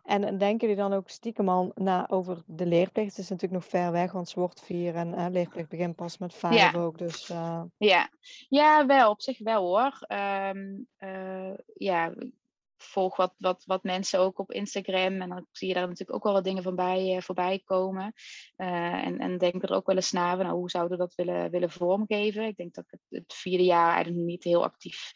[0.08, 3.08] En denken jullie dan ook stiekem al na over de leerplicht?
[3.10, 6.18] Het is natuurlijk nog ver weg, want ze wordt vier en uh, leerplicht begint pas
[6.18, 6.72] met vijf ja.
[6.72, 6.98] ook.
[6.98, 7.62] Dus, uh...
[7.76, 8.10] ja.
[8.48, 10.06] ja, wel, op zich wel hoor.
[10.52, 12.14] Um, uh, ja,
[12.82, 15.20] volg wat, wat, wat mensen ook op Instagram.
[15.20, 18.12] En dan zie je daar natuurlijk ook wel wat dingen van bij, voorbij komen.
[18.56, 21.70] en, en denk er ook wel eens naar, nou, hoe zouden we dat willen, willen
[21.70, 22.46] vormgeven?
[22.46, 25.12] Ik denk dat ik het, het vierde jaar eigenlijk niet heel actief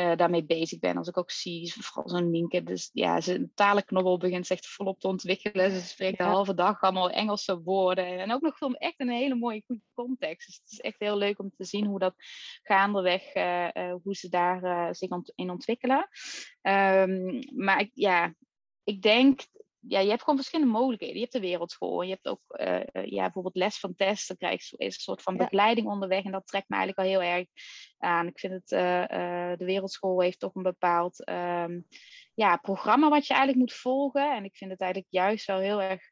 [0.00, 0.96] uh, daarmee bezig ben.
[0.96, 5.08] Als ik ook zie, vooral zo'n Nienke, dus ja, zijn talenknobbel begint zich volop te
[5.08, 5.70] ontwikkelen.
[5.70, 8.18] Ze spreekt de halve dag allemaal Engelse woorden.
[8.18, 10.46] En ook nog gewoon echt een hele mooie, goede context.
[10.46, 12.14] Dus het is echt heel leuk om te zien hoe dat
[12.62, 16.08] gaandeweg, uh, uh, hoe ze daar zich ont in ontwikkelen.
[16.62, 18.34] Um, maar ik, ja,
[18.84, 19.40] ik denk
[19.80, 21.14] ja, je hebt gewoon verschillende mogelijkheden.
[21.14, 22.02] Je hebt de wereldschool.
[22.02, 24.36] Je hebt ook uh, ja, bijvoorbeeld les van testen.
[24.38, 26.24] Dan krijg je een soort van begeleiding onderweg.
[26.24, 27.46] En dat trekt me eigenlijk al heel erg
[27.98, 28.26] aan.
[28.26, 31.86] Ik vind het, uh, uh, de wereldschool heeft toch een bepaald um,
[32.34, 34.34] ja, programma wat je eigenlijk moet volgen.
[34.34, 36.02] En ik vind het eigenlijk juist wel heel erg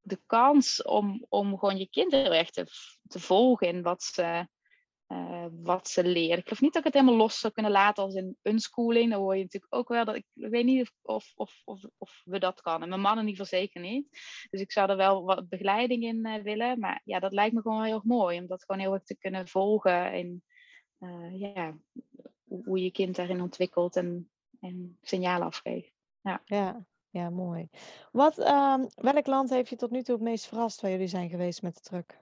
[0.00, 2.66] de kans om, om gewoon je kinderen echt te,
[3.06, 4.48] te volgen in wat ze
[5.08, 6.38] uh, wat ze leren.
[6.38, 9.10] Ik geloof niet dat ik het helemaal los zou kunnen laten als in unschooling.
[9.10, 12.22] Dan hoor je natuurlijk ook wel dat ik, ik weet niet of, of, of, of,
[12.24, 12.82] we dat kan.
[12.82, 14.08] En mijn man in ieder geval zeker niet.
[14.50, 16.78] Dus ik zou er wel wat begeleiding in uh, willen.
[16.78, 18.38] Maar ja, dat lijkt me gewoon heel erg mooi.
[18.38, 20.12] Om dat gewoon heel erg te kunnen volgen.
[20.12, 20.44] En
[20.98, 21.78] uh, ja,
[22.44, 24.30] hoe je kind daarin ontwikkelt en,
[24.60, 25.92] en signalen afgeeft.
[26.20, 26.42] Ja.
[26.44, 26.86] ja.
[27.10, 27.68] Ja, mooi.
[28.12, 31.28] Wat, um, welk land heeft je tot nu toe het meest verrast waar jullie zijn
[31.28, 32.20] geweest met de truck?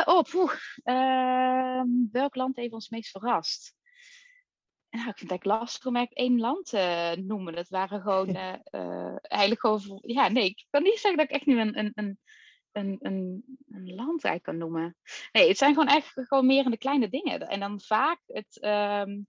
[0.00, 0.52] Uh, oh, poeh.
[0.84, 1.82] Uh,
[2.12, 3.74] welk land heeft ons meest verrast?
[4.90, 7.54] Nou, ik vind het eigenlijk lastig om eigenlijk één land te uh, noemen.
[7.56, 8.54] Het waren gewoon uh,
[9.22, 9.98] eigenlijk gewoon.
[10.02, 12.18] Ja, nee, ik kan niet zeggen dat ik echt nu een, een, een,
[12.72, 14.96] een, een, een land eigenlijk kan noemen.
[15.32, 17.48] Nee, het zijn gewoon echt gewoon meer in de kleine dingen.
[17.48, 18.58] En dan vaak het.
[18.64, 19.26] Um,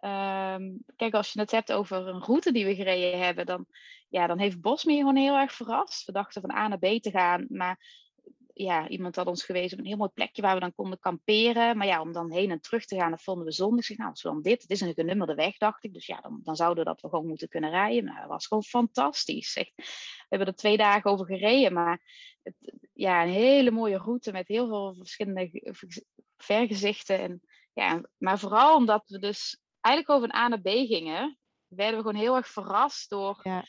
[0.00, 3.66] um, kijk, als je het hebt over een route die we gereden hebben, dan,
[4.08, 6.04] ja, dan heeft Bosmeer gewoon heel erg verrast.
[6.04, 8.03] We dachten van A naar B te gaan, maar
[8.54, 11.76] ja, iemand had ons gewezen op een heel mooi plekje waar we dan konden kamperen.
[11.76, 13.82] Maar ja, om dan heen en terug te gaan, dat vonden we zonde.
[13.82, 15.92] Zeg, nou, als we dit, het is een genummerde weg, dacht ik.
[15.92, 18.04] Dus ja, dan, dan zouden we dat we gewoon moeten kunnen rijden.
[18.04, 19.54] Maar dat was gewoon fantastisch.
[19.54, 19.72] We
[20.28, 22.02] hebben er twee dagen over gereden, maar
[22.42, 25.74] het, ja, een hele mooie route met heel veel verschillende
[26.36, 27.18] vergezichten.
[27.18, 27.42] En,
[27.72, 32.06] ja, maar vooral omdat we dus eigenlijk over een A naar B gingen, werden we
[32.06, 33.40] gewoon heel erg verrast door...
[33.42, 33.64] Ja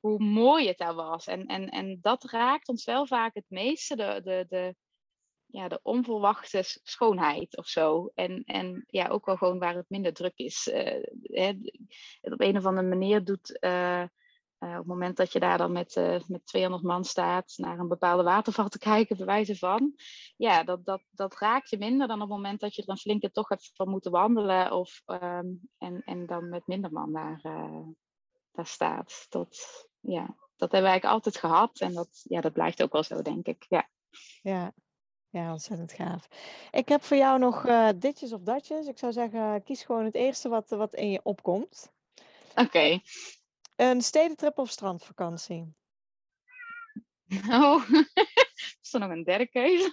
[0.00, 1.26] hoe mooi het daar was.
[1.26, 4.74] En, en, en dat raakt ons wel vaak het meeste, de, de, de,
[5.46, 8.10] ja, de onverwachte schoonheid of zo.
[8.14, 10.66] En, en ja, ook wel gewoon waar het minder druk is.
[10.72, 11.52] Uh, hè,
[12.20, 13.58] op een of andere manier doet.
[13.60, 14.04] Uh,
[14.58, 15.94] uh, op het moment dat je daar dan met,
[16.26, 19.94] met 200 man staat naar een bepaalde waterval te kijken, bij wijze van,
[20.36, 22.96] ja, dat, dat, dat raakt je minder dan op het moment dat je er een
[22.96, 27.40] flinke toch hebt van moeten wandelen of, um, en, en dan met minder man daar,
[28.58, 29.26] daar staat.
[29.28, 31.80] Dat, ja, dat hebben we eigenlijk altijd gehad.
[31.80, 33.66] En dat, ja, dat blijft ook wel zo, denk ik.
[33.68, 33.88] Ja.
[34.42, 34.72] Ja.
[35.30, 36.28] Ja, ontzettend gaaf.
[36.70, 38.86] Ik heb voor jou nog uh, ditjes of datjes.
[38.86, 41.92] Ik zou zeggen, kies gewoon het eerste wat, wat in je opkomt.
[42.50, 42.60] Oké.
[42.60, 43.02] Okay.
[43.76, 45.74] Een stedentrip of strandvakantie?
[47.50, 47.90] Oh,
[48.82, 49.92] is er nog een derde keuze?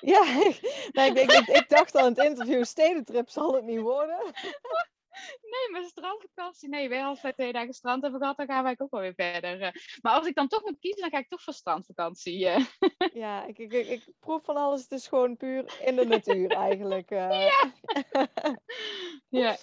[0.00, 0.24] ja,
[0.92, 4.18] nee, ik, ik, ik, dacht al in het interview, stedentrip zal het niet worden.
[5.40, 6.68] Nee, maar strandvakantie.
[6.68, 9.60] Nee, wij altijd twee dagen strand hebben gehad, dan gaan wij ook wel weer verder.
[9.60, 9.72] Eh.
[10.02, 12.48] Maar als ik dan toch moet kiezen, dan ga ik toch voor strandvakantie.
[12.48, 12.64] Eh.
[13.12, 14.82] Ja, ik, ik, ik, proef van alles.
[14.82, 17.10] Het is gewoon puur in de natuur eigenlijk.
[17.10, 17.48] Eh.
[17.48, 17.72] Ja.
[19.42, 19.56] ja.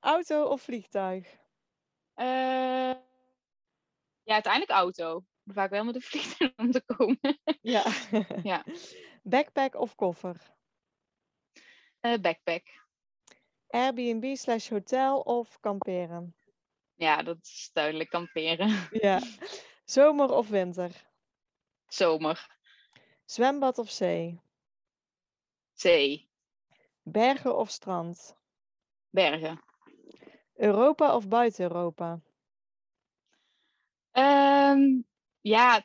[0.00, 1.26] Auto of vliegtuig?
[2.16, 2.94] Uh,
[4.22, 5.24] ja, uiteindelijk auto.
[5.44, 7.40] Vaak wel met de vliegtuig om te komen.
[7.60, 7.84] Ja.
[8.42, 8.64] ja.
[9.22, 10.36] Backpack of koffer?
[12.00, 12.81] Uh, backpack.
[13.72, 16.34] Airbnb slash hotel of kamperen?
[16.94, 18.88] Ja, dat is duidelijk kamperen.
[19.06, 19.20] Ja.
[19.84, 20.90] Zomer of winter?
[21.86, 22.48] Zomer.
[23.24, 24.40] Zwembad of zee?
[25.72, 26.28] Zee.
[27.02, 28.36] Bergen of strand?
[29.10, 29.60] Bergen.
[30.54, 32.20] Europa of buiten Europa?
[34.12, 35.04] Um,
[35.40, 35.82] ja,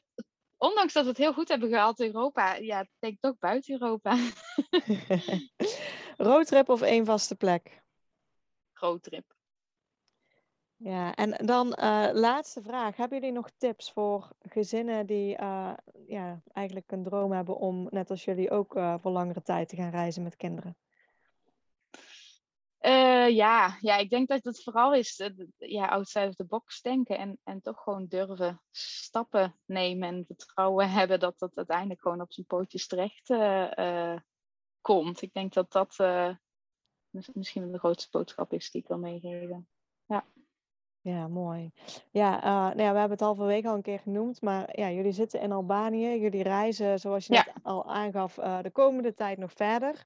[0.58, 3.82] ondanks dat we het heel goed hebben gehad in Europa, ja, ik denk toch buiten
[3.82, 4.18] Europa.
[6.18, 7.82] Roadtrip of één vaste plek?
[8.74, 9.36] Roadtrip.
[10.80, 12.95] Ja, en dan uh, laatste vraag.
[12.95, 15.74] Hebben jullie nog tips voor gezinnen die uh,
[16.08, 19.76] ja, eigenlijk een droom hebben om, net als jullie, ook uh, voor langere tijd te
[19.76, 20.78] gaan reizen met kinderen?
[23.30, 27.39] Ja, ja, ik denk dat het vooral is ja, outside of the box denken en,
[27.43, 32.45] en toch gewoon durven stappen nemen en vertrouwen hebben dat dat uiteindelijk gewoon op zijn
[32.45, 33.28] pootjes terecht
[34.82, 35.21] komt.
[35.21, 35.95] Ik denk dat dat
[37.34, 39.67] misschien wel de grootste boodschap is die ik wil meegeven.
[40.05, 40.25] Ja.
[41.07, 41.71] Ja, mooi.
[42.11, 44.80] Ja, uh, nou ja, we hebben het al van week al een keer genoemd, maar
[44.80, 46.19] ja, jullie zitten in Albanië.
[46.19, 50.05] Jullie reizen, zoals je net al aangaf, uh, de komende tijd nog verder.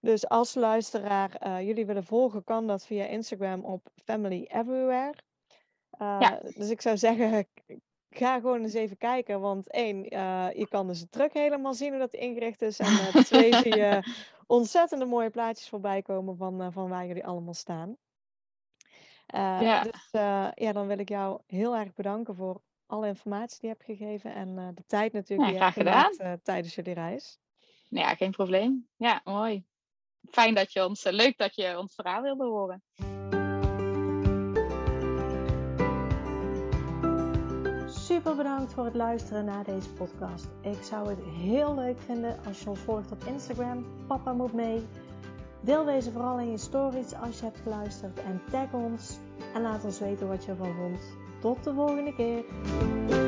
[0.00, 5.14] Dus als luisteraar uh, jullie willen volgen, kan dat via Instagram op Family Everywhere.
[5.98, 6.40] Ja.
[6.54, 7.46] Dus ik zou zeggen,
[8.10, 9.40] ga gewoon eens even kijken.
[9.40, 12.78] Want één, uh, je kan dus de truck helemaal zien hoe dat ingericht is.
[12.78, 14.02] En twee, zie je
[14.46, 17.96] ontzettende mooie plaatjes voorbij komen van, van waar jullie allemaal staan.
[19.26, 19.82] ja.
[19.82, 20.08] Dus
[20.54, 24.34] ja, dan wil ik jou heel erg bedanken voor alle informatie die je hebt gegeven
[24.34, 27.38] en de tijd natuurlijk ja, die je hebt gedaan tijdens jullie reis.
[27.88, 28.88] Ja, geen probleem.
[28.96, 29.64] Ja, mooi.
[30.30, 32.82] Fijn dat je ons, leuk dat je ons verhaal wilde horen.
[38.08, 40.46] Super bedankt voor het luisteren naar deze podcast.
[40.60, 43.86] Ik zou het heel leuk vinden als je ons volgt op Instagram.
[44.06, 44.86] Papa moet mee.
[45.60, 49.16] Deel deze vooral in je stories als je hebt geluisterd en tag ons
[49.54, 51.00] en laat ons weten wat je ervan vond.
[51.40, 53.27] Tot de volgende keer.